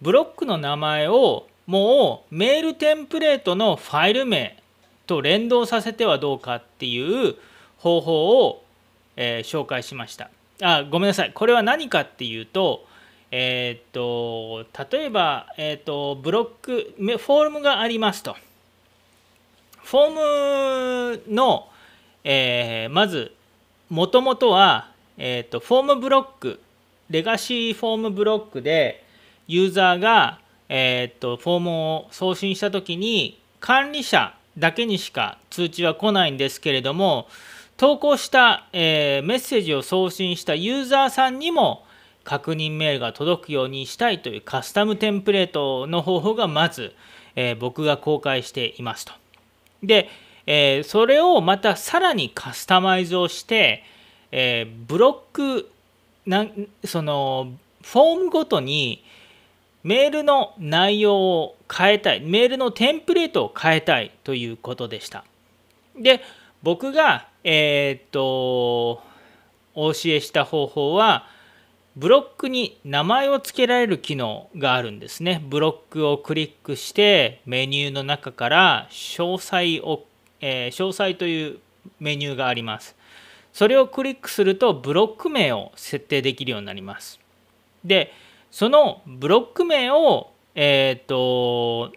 [0.00, 4.56] ブロックの名前をもうメールテンプレートのファイル名
[5.06, 7.36] と連動させてはどうかっていう
[7.78, 8.64] 方法を、
[9.16, 10.30] えー、紹介しました。
[10.62, 11.32] あごめんなさい。
[11.32, 12.86] これは何かっていうと
[13.30, 18.36] えっ、と例えば、えーとブロックフォームがありますと。
[19.86, 21.68] フォームの、
[22.24, 23.32] えー、まず
[23.88, 26.58] もともとは、えーと、フォームブロック
[27.08, 29.05] レガシーフォームブロックで
[29.46, 37.28] ユーザーが、えーと、フォームを送信した時に管理者だけにしか通知は来ないんですけれども
[37.76, 41.84] 投稿した、えー、メッセージを送信したユーザーさんにも
[42.24, 46.94] 確認メールが届くようにしたいというカスタムテンプレートの方法がまず、
[47.36, 49.12] えー、僕が公開していますと。
[49.82, 50.08] で、
[50.46, 53.84] えー、それをまたさらにカスタマイズをして、
[54.32, 55.70] えー、ブロック
[56.26, 56.46] な
[56.84, 59.04] そのフォームごとに
[59.86, 65.22] メールの内容を変えたいメールのテンプレートを変えたいということでした
[65.96, 66.22] で
[66.64, 69.00] 僕がえー、っと
[69.76, 71.28] お教えした方法は
[71.94, 75.42] ブロックに名前を付けられる機能があるんですね。
[75.48, 80.04] ブロックをクリックしてメニューの中から詳細を、
[80.40, 81.58] えー、詳細という
[81.98, 82.96] メニューがあります。
[83.52, 87.18] それをクリックするとブロック名を設定できるようになります。
[87.82, 88.12] で、
[88.56, 91.92] そのブロック名を、えっ、ー、と、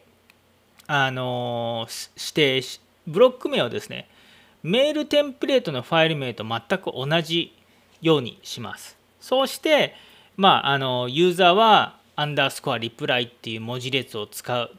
[0.88, 4.10] あの指定し、ブロック名をですね、
[4.62, 7.56] メールテンプレートのファイル名と全く同じ
[8.02, 8.98] ようにします。
[9.22, 9.96] そうして、
[10.36, 14.72] まあ、あのユーザーはアンダースコアリプライっていう文字列を使う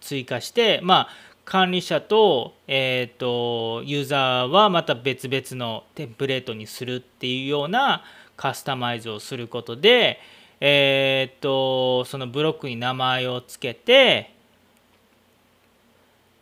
[0.00, 1.08] 追加して、まあ、
[1.44, 8.04] 管理者と,、えーと、ユーザーはまた別々のテンプレートにするっていうような
[8.36, 10.20] カスタマイズをすることで、
[10.66, 14.32] えーとそのブロックに名前を付けて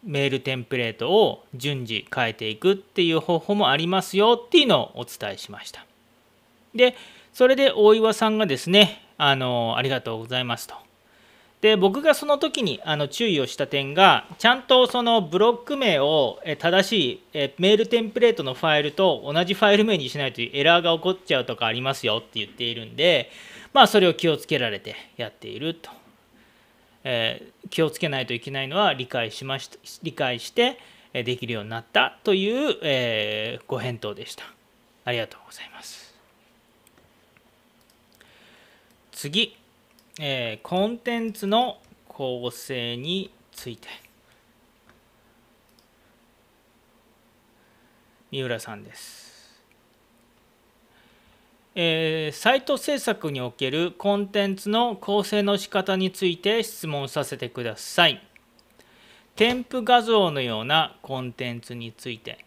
[0.05, 5.85] メールテンプレートを順次変えていくっていう方法もありますよっていうのをお伝えしました。
[6.75, 6.97] で、
[7.33, 10.75] それで大岩さんがですね、あの、ありがとうございますと。
[11.63, 23.31] で、僕がその時にあの注意をした点が、ちゃんとそのブロック名を正しいメールテンプレートのファイルと同じファイル名にしないとエラーが起こっちゃうとかありますよって言っているんで、
[23.73, 25.89] まあそれを気をつけられてやっていると。
[27.05, 30.79] えー、気をつけないといけないのは理解しました理解して
[31.13, 34.45] できるようになったという、えー、ご返答でした。
[35.05, 36.13] ありがとうございます。
[39.13, 39.57] 次、
[40.21, 43.89] えー、コンテンツの構成について
[48.31, 49.63] 三浦さんです、
[51.75, 58.23] えー、サイト制作におけるコンテンツの構成の仕方について質問させてください。
[59.35, 62.45] 添付画像のようなコンテンツについて。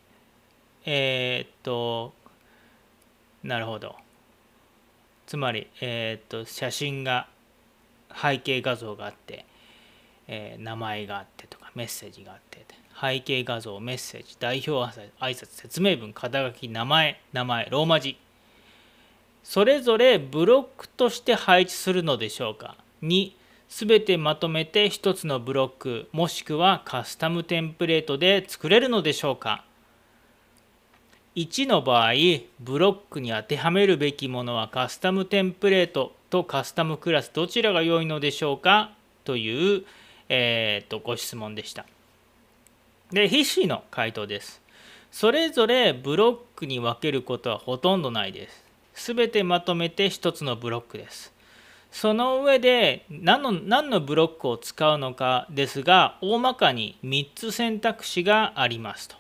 [0.86, 2.13] えー、っと
[3.43, 3.95] なるほど。
[5.26, 7.28] つまり、えーと、写真が
[8.20, 9.45] 背景画像があって、
[10.28, 12.66] えー、名前があってとかメッセージがあって。
[12.99, 14.72] 背景画像メッセージ代表
[15.20, 18.18] 挨拶説明文肩書き名前名前ローマ字。
[19.43, 22.78] それぞれブロックとして配置するのでしょうか。
[23.03, 23.34] 2
[23.68, 29.66] すべてまとめて1つのブロックもしくはカスタムテンプレートで作れるのでしょうか。
[31.36, 32.13] 1の場合
[32.61, 36.14] ブロックに当てはめるべきものはカスタムテンプレート。
[36.30, 38.91] とカスタムクラスどちらが良いのでしょうか？
[39.23, 39.84] という、
[40.30, 41.86] えー、とご質問でした。
[43.11, 44.61] で、筆詞の回答です。
[45.11, 48.63] それぞれブロックに分けることはほとんどないです。
[48.93, 51.34] すべてまとめて1つのブロックです。
[51.91, 59.15] その上で何の何のブロックを使うのかですが、大まかに3つ選択肢がありますと。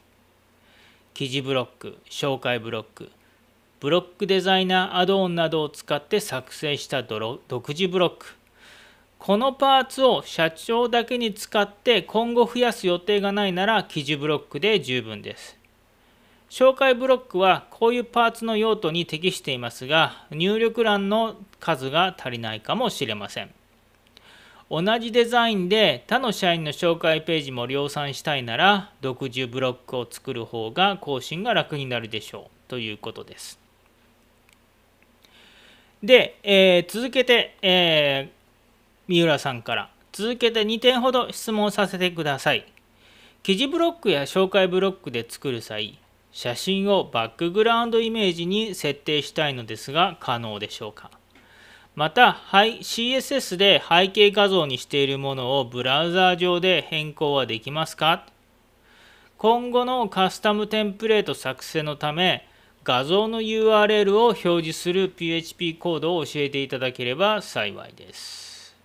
[1.13, 3.09] 記事ブロック、紹介ブロック、
[3.85, 8.25] ブロックデザイナーアドオンなどを使って作成した独自ブロック。
[9.19, 15.55] このパーツを社長だけに使って今後増やす予定がないなら記事ブロックで十分です。
[16.49, 23.53] 紹介ブロックはこういうパーツの用途に適していますが入力欄の数が足りないかもしれません。
[24.71, 33.63] 同じデザインで他の社員の紹介ページも量産したいなら独自ブロックを作る方が更新が楽になるでしょうということです。
[36.05, 38.31] で、えー、続けて、えー、
[39.07, 39.89] 三浦さんから。
[40.11, 42.65] 続けて2点ほど質問させてください。
[43.43, 45.99] 記事ブロックや紹介ブロックで作る際、
[46.31, 51.11] 写真をバックグラウンドイメージに設定したいのですが可能でしょうか。
[51.95, 58.25] また CSS で背景画像にしているものをブラウザー上で変更はできますか？
[59.37, 62.47] 今後のカスタムテンプレート作成のため
[62.85, 68.75] 画像の URL を表示する PHP コードを教えていただければ幸いです。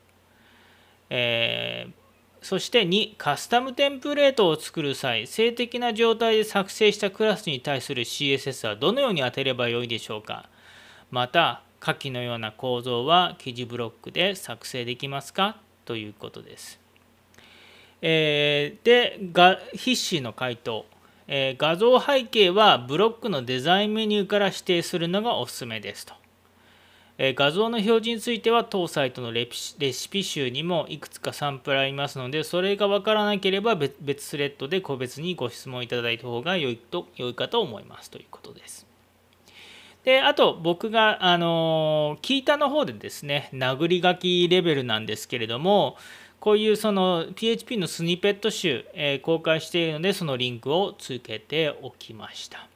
[1.11, 1.93] えー、
[2.41, 10.49] そして2、カスタムテンプレートを作る際、静的な状態で作成したクラスに対する CSS はどのように当てればよいでしょうか
[11.11, 15.59] また、下記のような構造は記事ブロックで作成できますか？
[15.85, 16.81] ということです。
[18.01, 20.87] えー、でが筆詞の回答、
[21.33, 26.13] えー、画像背景はブロックのデザインメニューから指定するのがおすすめですと。
[27.19, 38.87] え画像の表示については当サイトのレシピ集にもいくつかサンプルありますのでそれが分からなければ別スレッドで個別にご質問いただいた方が良いと良いかと思いますということです。
[40.03, 45.97] であと僕が、あの聞いたの方でですね殴り書きレベルなんですけれども
[46.41, 52.67] こういうその PHP のスニペット集、えー、公開しているのでそのリンクをつけておきました。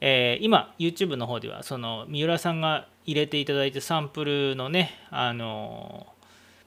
[0.00, 6.06] えー、今 YouTube の方ではその三浦さんが入れていただいてサンプルのねあの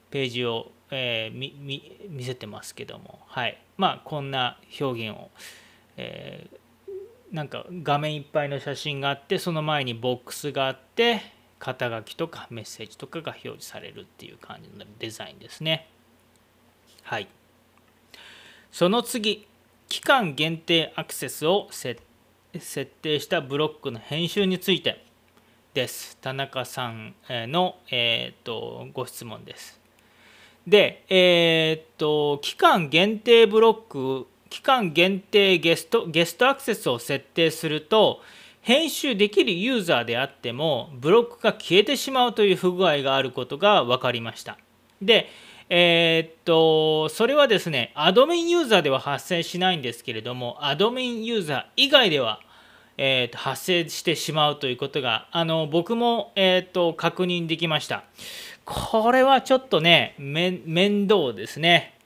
[0.09, 5.29] ページを、えー、見せてますけどもはいまあこんな表現を、
[5.95, 11.21] えー、なんか画面いっぱいの写真があってその前にボックスがあって
[11.59, 15.87] 肩書きとかメッセージとかが表示されるっていう感じのデザインですね。
[17.03, 17.27] はい。
[18.71, 19.47] その次
[19.87, 22.01] 期間限定アクセスを設
[22.85, 25.03] 定したブロックの編集について
[25.73, 26.17] です。
[26.17, 29.79] 田中さんの、えーと、ご質問です。
[30.67, 38.21] でえっ、ー、と期間限定ブロック期間限定ゲストゲストアクセスを設定すると
[38.69, 44.59] 編集できるユーザーであってもブロックが消えてしまうという不具合があることが分かりました。
[45.01, 45.27] で
[45.71, 52.41] えー、っとそれはですねアドミンユーザーでは発生しないんですけれどもアドミンユーザー以外では、
[52.97, 58.03] えー、っと発生してしまうということがあの僕も、えー、っと確認できました。
[58.65, 61.97] これはちょっとね面倒ですね。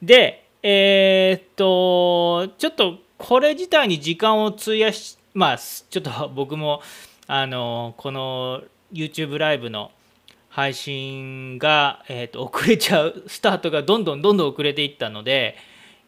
[0.00, 6.80] でえ、っと、ちょっとこれ自体に時間を費やし、まあ、ちょっと僕も、
[7.26, 9.90] あの、この YouTube ライブの
[10.48, 15.56] 配信が、えー、と遅れちゃう、スタートがどんどんどんどん遅れていったので、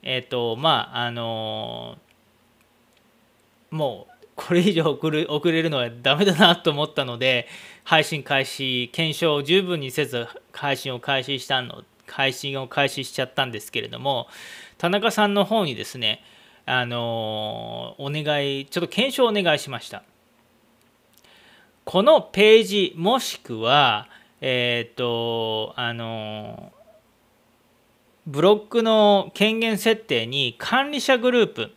[0.03, 1.99] えっ、と、まあ、あの、
[3.71, 7.49] もう、これ以上遅れ遅れるのはダメだなと思ったので、
[7.85, 14.27] 配信開始、検証を十分にせず配信を開始したの配信を開始しちゃったんですけれども、
[14.79, 16.23] 田中さんの方にですね、
[16.71, 20.03] あのお願い、ちょっと検証をお願いしました。
[21.87, 24.07] このページ、もしくは、
[24.43, 26.71] えっ、ー、と、あの
[28.27, 31.71] ブロックの権限設定に管理者グループ、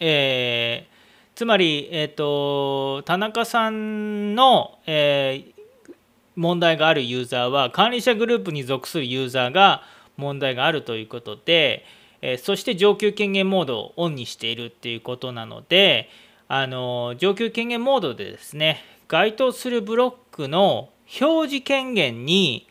[0.00, 5.92] えー、つまり、えーと、田中さんの、えー、
[6.36, 9.82] 問題があるユーザーは管理者グループに属するユーザーが
[10.16, 11.84] 問題があるということで、
[12.22, 16.08] えそして上級権限モードをオンにしているっていうことなので
[16.48, 20.90] あの上級権限モードでですね該当するブロックの
[21.20, 22.68] 表示権限に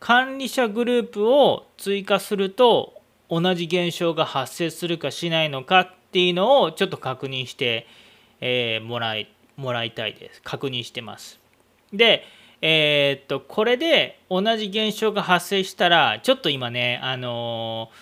[0.00, 7.86] 管理者グループを追加すると同じ現象が発生するかしないのかっていうのをちょっと確認して、
[8.40, 10.42] えー、もらいもらいたいです。
[10.42, 11.40] 確認してます。
[11.92, 12.24] で
[12.60, 17.98] えー、っとこれで同じ現象が発生したらちょっと今ねあのー、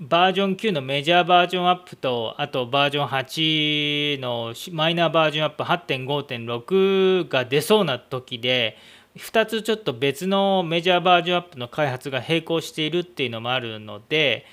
[0.00, 8.78] バージョン9のメジャーバージョンアップとあとバージョン8のマイナーバージョンアップ8.5.6が出そうな時で
[9.18, 14.46] 2つちょっと別のメジャーバージョンアップの開発が並行しているっていうのもあるので、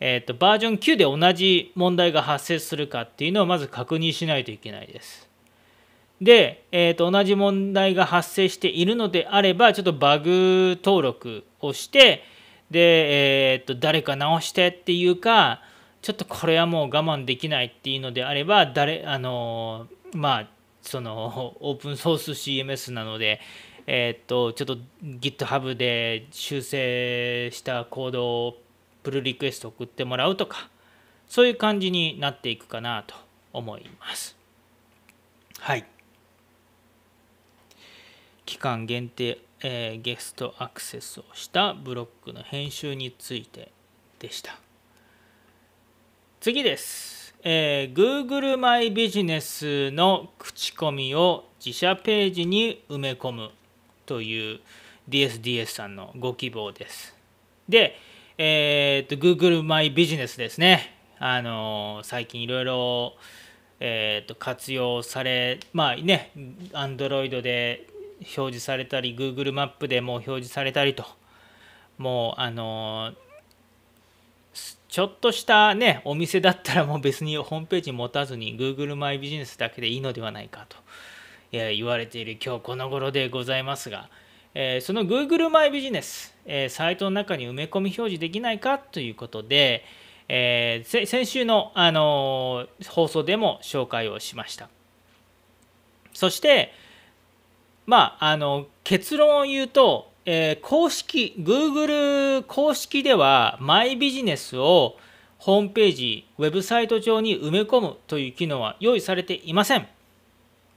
[0.00, 5.28] えー、とバージョン9で同じ問題が発生するかっていうのをまず確認しないといけないです。
[6.22, 12.24] で、えー、と同じ問題が発生しているのであればちょっとバグ登録をして
[12.70, 15.62] で、えー、と誰か直してっていうか
[16.02, 20.48] ちょっとこれはもう我慢できないっていうのであれば誰あのまあ
[20.82, 23.40] そのオープンソース CMS なので
[23.86, 28.56] えっ、とちょっと GitHub で修正したコードを
[29.02, 30.70] プルリクエスト送ってもらうとか
[31.28, 33.14] そういう感じになっていくかなと
[33.52, 34.36] 思います。
[35.58, 35.84] はい。
[38.44, 43.72] 期間限定、えー、ゲストアクセスをしたブロックの編集について
[44.18, 44.58] でした
[46.38, 53.50] 次です、えー、Google マイビジネスの口コミを自社ページに埋め込む
[54.04, 54.60] という
[55.08, 57.14] DSDS さんのご希望です。
[57.66, 57.96] で、
[58.36, 60.94] えー、と Google マイビジネスですね。
[61.18, 63.14] あの最近いろいろ、
[63.80, 66.32] えー、と活用され、まあね、
[66.72, 67.86] Android で
[68.36, 71.04] 表示されたり、Google マップでも表示されたりと、
[71.98, 73.12] もう、あの
[74.88, 80.76] ちょっとしたね、お店だったらもう別にホームページ持たずに Google マイビジネスだけでいいのではないかと
[81.50, 84.08] 言われている今日この頃でございますが、
[84.54, 89.84] えその Google マイビジネス、えサイトの中に埋め込み表示できないかということで、
[90.28, 94.68] えー、先週の、あの放送でも紹介をしました。
[96.12, 96.72] そして
[97.86, 104.96] まああの結論を言うと、えー、公式 Google 公式ではマイビジネスを
[105.38, 109.86] ホームページウェブサイト上に埋め込むという機能は用意されていません。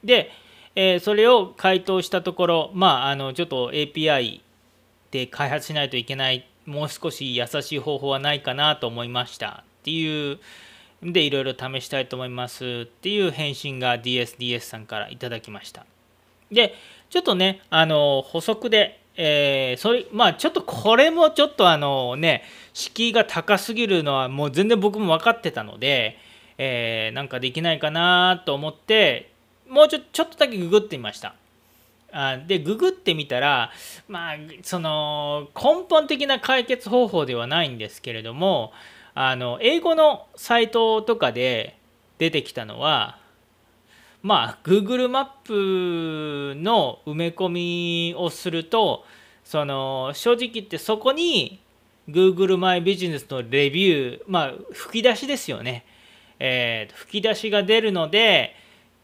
[0.03, 0.29] で、
[0.75, 4.41] えー、それを回答したところ、まあ、あのちょっと API
[5.11, 6.47] で開発しないといけない。
[6.65, 9.63] もう少し優しい方法はないかなと思いました。
[9.79, 10.39] っていう
[11.01, 12.85] でいろいろ試したいと思います。
[12.85, 15.85] っていう返信が DSDS さんからいただきました。
[16.51, 16.75] で
[17.09, 22.43] ちょっとねあの補足で、えー、それまあちょっとこれもちょっとあのね
[22.73, 26.17] 敷居が高すぎるのはもう全然僕も分かってたので、
[26.57, 29.31] えー、なんかできないかなと思って
[29.69, 31.35] もうちょちょっとだけググってみました。
[32.11, 33.71] あでググってみたら
[34.07, 38.71] まあその根本的な解決方法ではないんですけれども
[39.13, 41.77] あの英語のサイトとかで
[42.17, 43.19] 出てきたのは
[44.21, 49.05] まあ Google マップの埋め込みをすると
[49.43, 51.61] その正直言ってそこに
[52.09, 55.85] Google マイビジネスのレビューまあ吹き出しですよね、
[56.39, 58.55] えー、吹き出しが出るので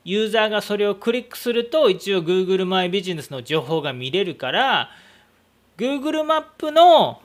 [0.03, 4.89] ユーザーがそれをクリックすると一応 Google マイビジネスの情報が見れるから
[5.77, 7.21] Google マップの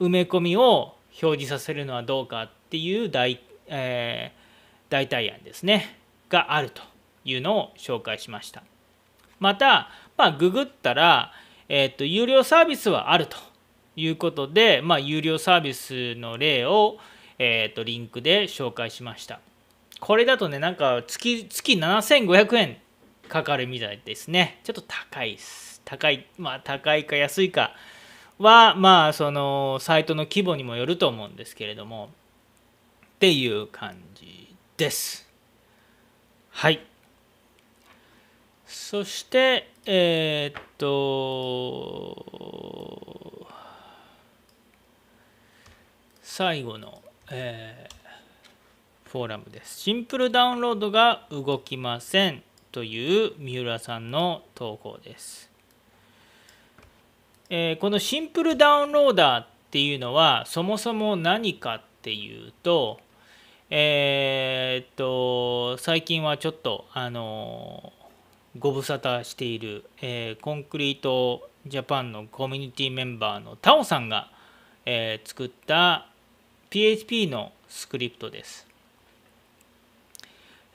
[0.00, 5.96] 埋め込みを表示させるのはどうかっていう代,、えー、代替案ですね。
[6.28, 6.82] があると。
[7.26, 8.62] いうのを紹介しました
[9.38, 11.32] また、まあ、ググったら、
[11.68, 13.36] えーと、有料サービスはあると
[13.96, 16.96] いうことで、まあ、有料サービスの例を、
[17.38, 19.40] えーとリンクで紹介しました
[20.00, 22.76] これだとね、なんか月、月7500円
[23.28, 24.60] かかるみたいですね。
[24.64, 25.80] ちょっと高いです。
[25.84, 27.74] 高い、まあ高いか安いか
[28.38, 32.10] は、まあそのサイトの規模にもよると思うんですけれども、
[33.16, 35.28] っていう感じです。
[36.50, 36.84] はい。
[38.66, 42.16] そして、えー、っと、
[46.22, 47.96] 最後の、えー
[49.16, 49.80] フォーラムです。
[49.80, 55.48] シンプルダウンロードが動きませんという三浦さんの投稿です。
[57.48, 62.98] えー、このシンプルダウンローダーっていうのはそもそも何かっていうと、
[63.70, 67.94] えー、っと最近はちょっとあの
[68.58, 74.30] ご無沙汰している、えー、コンクリートジャパンのコミュニティメンバーのタオさんが、
[74.84, 76.06] えー、作った
[76.70, 78.66] PHP のスクリプトです。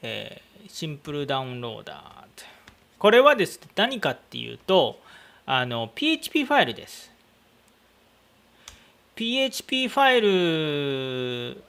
[0.02, 2.22] えー、シンプルダウンローダー
[3.02, 5.00] これはですね何かっていうと
[5.48, 7.12] あの PHP ファイルです
[9.16, 11.64] PHP ファイル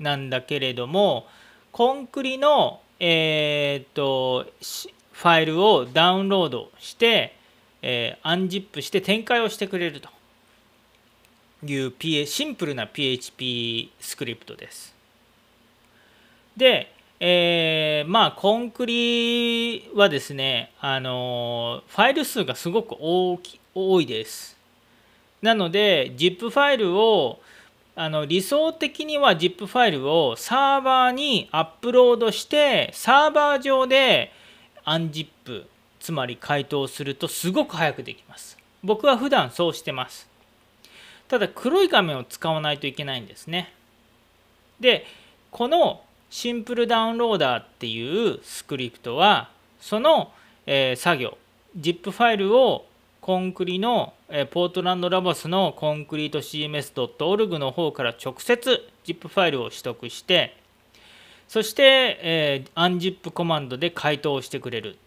[0.00, 1.26] なんだけれども
[1.72, 4.46] コンクリの、えーと、
[5.14, 7.36] ファイルをダウンロードして、
[7.82, 10.08] えー、アンジップして展開をしてくれると
[11.64, 14.92] いう、PA、シンプルな PHP スクリプトです。
[16.56, 24.56] で、えー、まあコンクリはですね、あのファイル数がすごく大き多いです。
[25.40, 27.40] なので ZIP ファイルを
[27.94, 34.32] あの理想的には ZIP ファイルをサーバーにアップロードしてサーバー上で
[34.86, 35.66] unzip
[36.00, 38.58] つまり回答するとすごく早くできます。
[38.82, 40.28] 僕は普段そうしてます。
[41.28, 43.72] ただ黒い画面を使わないといけないんですね。
[44.80, 45.06] で
[45.50, 50.32] このシンプルダウンローダーっていうスクリプトはその、
[50.66, 51.38] え、作業
[51.78, 52.86] ZIP ファイルを
[53.20, 60.56] コンクリの、えポートランドラボスのコンクリート CMS.org の方から直接 ZIP ファイルを取得して
[61.54, 64.98] そして、えー、unzip コマンドで回答してくれる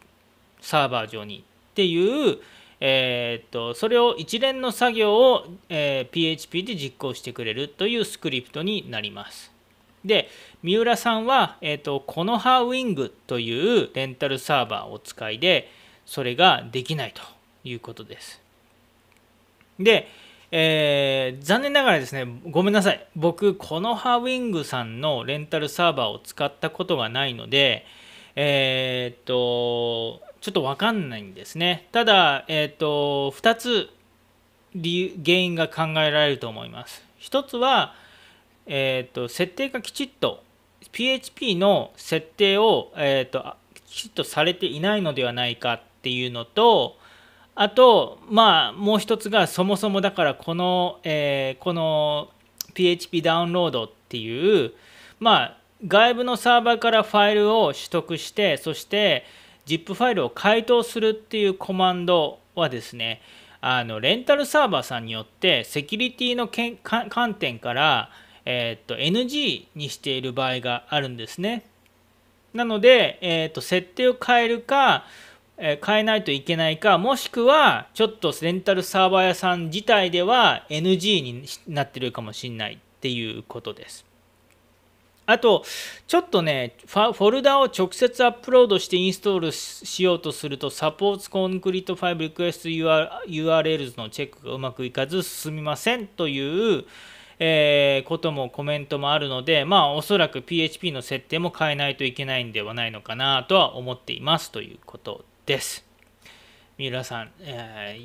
[0.62, 1.40] サーバー上に
[1.72, 2.38] っていう、
[2.80, 9.52] えー、っとそれを一連の作業を、えー、PHP で実行してくれるというスクリプトになります。
[10.06, 10.30] で
[10.64, 15.70] 三浦さんは、えーと、とコノハウィングというレンタルサーバーを使いで
[16.06, 17.22] それができないと
[17.66, 18.42] いうことです。
[19.82, 20.08] で、
[20.52, 23.06] えー、残念ながらですね、ごめんなさい。
[23.16, 27.86] 僕、このハウィングさんのレンタルサーバーを使ったことがないので、
[28.36, 31.88] えー、っと、ちょっとわかんないんですね。
[31.92, 33.90] ただ、えー、っと、2つ
[34.76, 37.04] 理由、原因が考えられると思います。
[37.20, 37.96] 1つは、
[38.68, 40.44] えっと、設定がきちっと、
[40.92, 46.97] PHP の設定を、えっと、きちっとされていないのではないかっていうのと、
[47.60, 52.30] あと、まあ、もう一つが、そもそもだからこの、えー、この
[52.76, 54.74] PHP ダウンロードっていう、
[55.20, 59.26] まあ、外部のサーバーからファイルを取得して、そして
[59.66, 63.22] ZIP ファイルを解凍するっていうコマンドはですね、
[63.60, 68.12] あのレンタルサーバーさんによってセキュリティのけん観点から、
[68.46, 71.66] えー、っと NG にしている場合があるんですね。
[72.54, 75.06] なので、えー、っと設定を変えるか、
[75.58, 84.06] え変えないといけないかもしくはちょっとレンタルサーバー屋さん自体では NG になってるかもしれないっていうことです。
[85.30, 85.66] あと、
[86.08, 96.86] ちょっとね、フォルダを直接アップロードしてインストールしようとすると、サポーツコンクリート5リクエスト URLs のチェックがうまくいかず進みませんという、
[97.40, 105.86] えー、こともコメントもあるので、まあ、おそらく PHP の設定も変えないといけないんではないのかなとは思っていますということです。
[106.78, 107.98] 三浦さん、え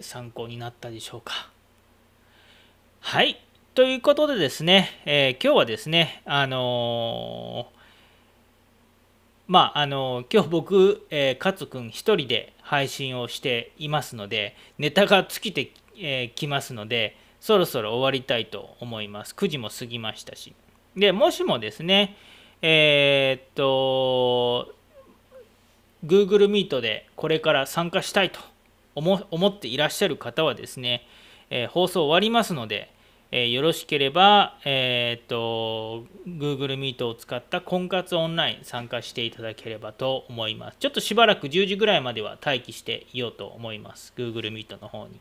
[0.00, 1.50] ー、参考になったでしょうか？
[2.98, 3.40] はい。
[3.76, 7.78] ということでですね、えー、今日はですね、あのー、
[9.46, 19.32] まあ、あの今日僕、えー、勝君一人で配信をしていますので、ネタが尽きてき、えー、ますので、そろそろ終わりたいと思います。
[19.36, 20.56] 9時も過ぎましたし。
[20.96, 22.16] で、もしもですね、
[22.62, 24.74] えー、っと、
[26.04, 28.40] Google Meet でこれから参加したいと
[28.94, 31.06] 思っていらっしゃる方はですね、
[31.50, 32.90] えー、放送終わりますので、
[33.30, 40.78] えー、よろしければ、えー、っと Google Meet を使った婚活オンライン参加していただければと思います。
[40.78, 44.12] ちょっとしばらく10時ぐらいまでは待機していようと思います。
[44.16, 45.20] Google Meet の方に。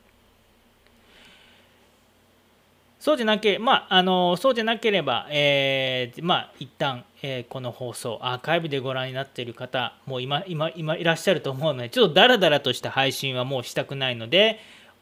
[3.00, 14.60] そうじゃなけまあ、あのそうじゃなければ、えー、まあ、一旦、えー、この放送、アーカイブでご覧になっている方、もう今、今、今いらっしゃると思うので、ちょっとダラダラとした配信はもうしたくないので、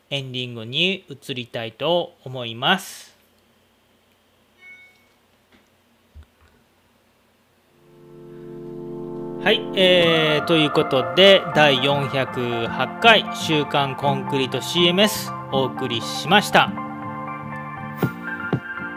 [0.10, 3.16] エンディングに移りたいと思います。
[9.42, 16.85] はい、えー、ということで、第408回週刊コンクリート CMS お送りしました。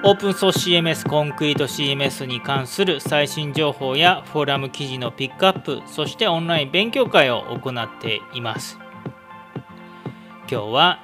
[0.05, 8.79] オープンソース CMS コンクリート CMS に関する最新情報やフォーラム記事のピックアップそしてオンライン勉強会を行っています。
[10.49, 11.03] 今日は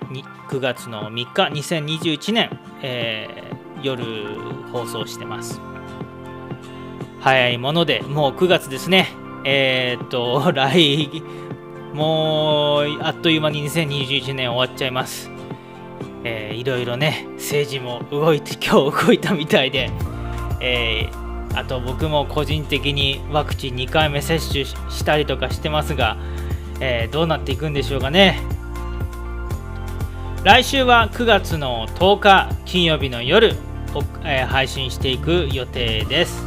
[0.48, 4.04] 9月の3日2021年、えー、夜
[4.70, 5.60] 放送してます。
[7.18, 9.08] 早いものでもう9月ですね。
[9.44, 11.20] えー、っと来
[11.92, 15.33] もうあっという間に2021年終わっちゃいます。
[16.24, 19.90] えー、いろいろね政治も動いて今日動いたみたいで、
[20.60, 26.16] えー、あと僕も個人的にワクチン2回目接種したりとかしてますが、
[26.80, 28.40] えー、どうなっていくんでしょうかね。
[30.42, 33.54] 来週は9月の10日金曜日の夜、
[34.24, 36.42] えー、配信していく予定です。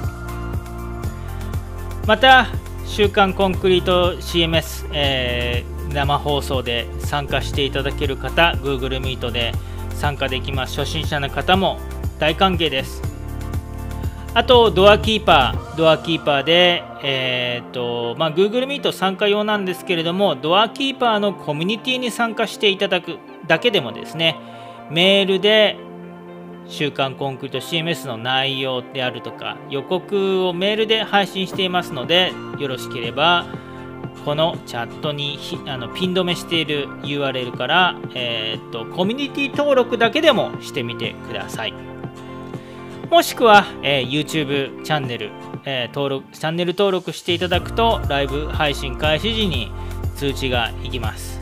[2.06, 2.48] また
[2.86, 9.54] 週刊コンクリート CMS、えー、生放送で参加していただける方 Google Meet で
[9.92, 11.80] 参加できます初心者の方も
[12.20, 13.02] 大歓迎です。
[14.34, 23.18] あとドアキーパードアキーパーで、えーとまあ、Google Meet 参加用なんですけれどもドアキーパーのコミュニティに参加していただく
[23.48, 24.36] だけでもですね
[24.92, 25.78] メールで
[26.68, 33.48] 週刊コンクリート CMS の内容であるとか予告をメールで配信していますのでよろしければ
[34.26, 41.74] このチャットにあのピン止めしている URL から、えー、っとコミュニティ登録だけでもしてみてください
[43.10, 45.32] もしくは、えー、YouTube チャンネル、
[45.66, 49.72] えー、登録チャンネル登録していただくとライブ配信開始時に
[50.16, 51.40] 通知がいきます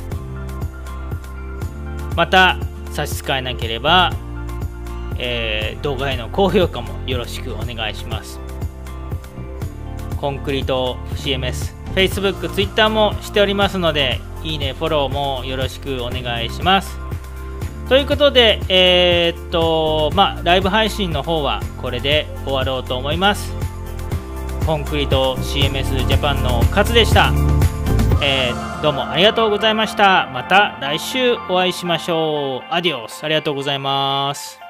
[2.15, 2.57] また
[2.91, 4.11] 差し支えなければ
[5.17, 8.44] えー、動画への高評価もよろしくお願いします。
[10.25, 16.97] コンクリート CMS、Facebook、Twitter もしておりますので、いいね、フォローもよろしくお願いします。
[17.87, 23.53] ということで、えー、っと、まあ、ライブ配信の方はこれで終わろうと思います。
[24.65, 27.31] コンクリート CMS ジャパンの勝でした。
[28.23, 30.31] えー、どうもありがとうございました。
[30.33, 32.73] また来週お会いしましょう。
[32.73, 33.23] アディオス。
[33.23, 34.64] ありがとうございます。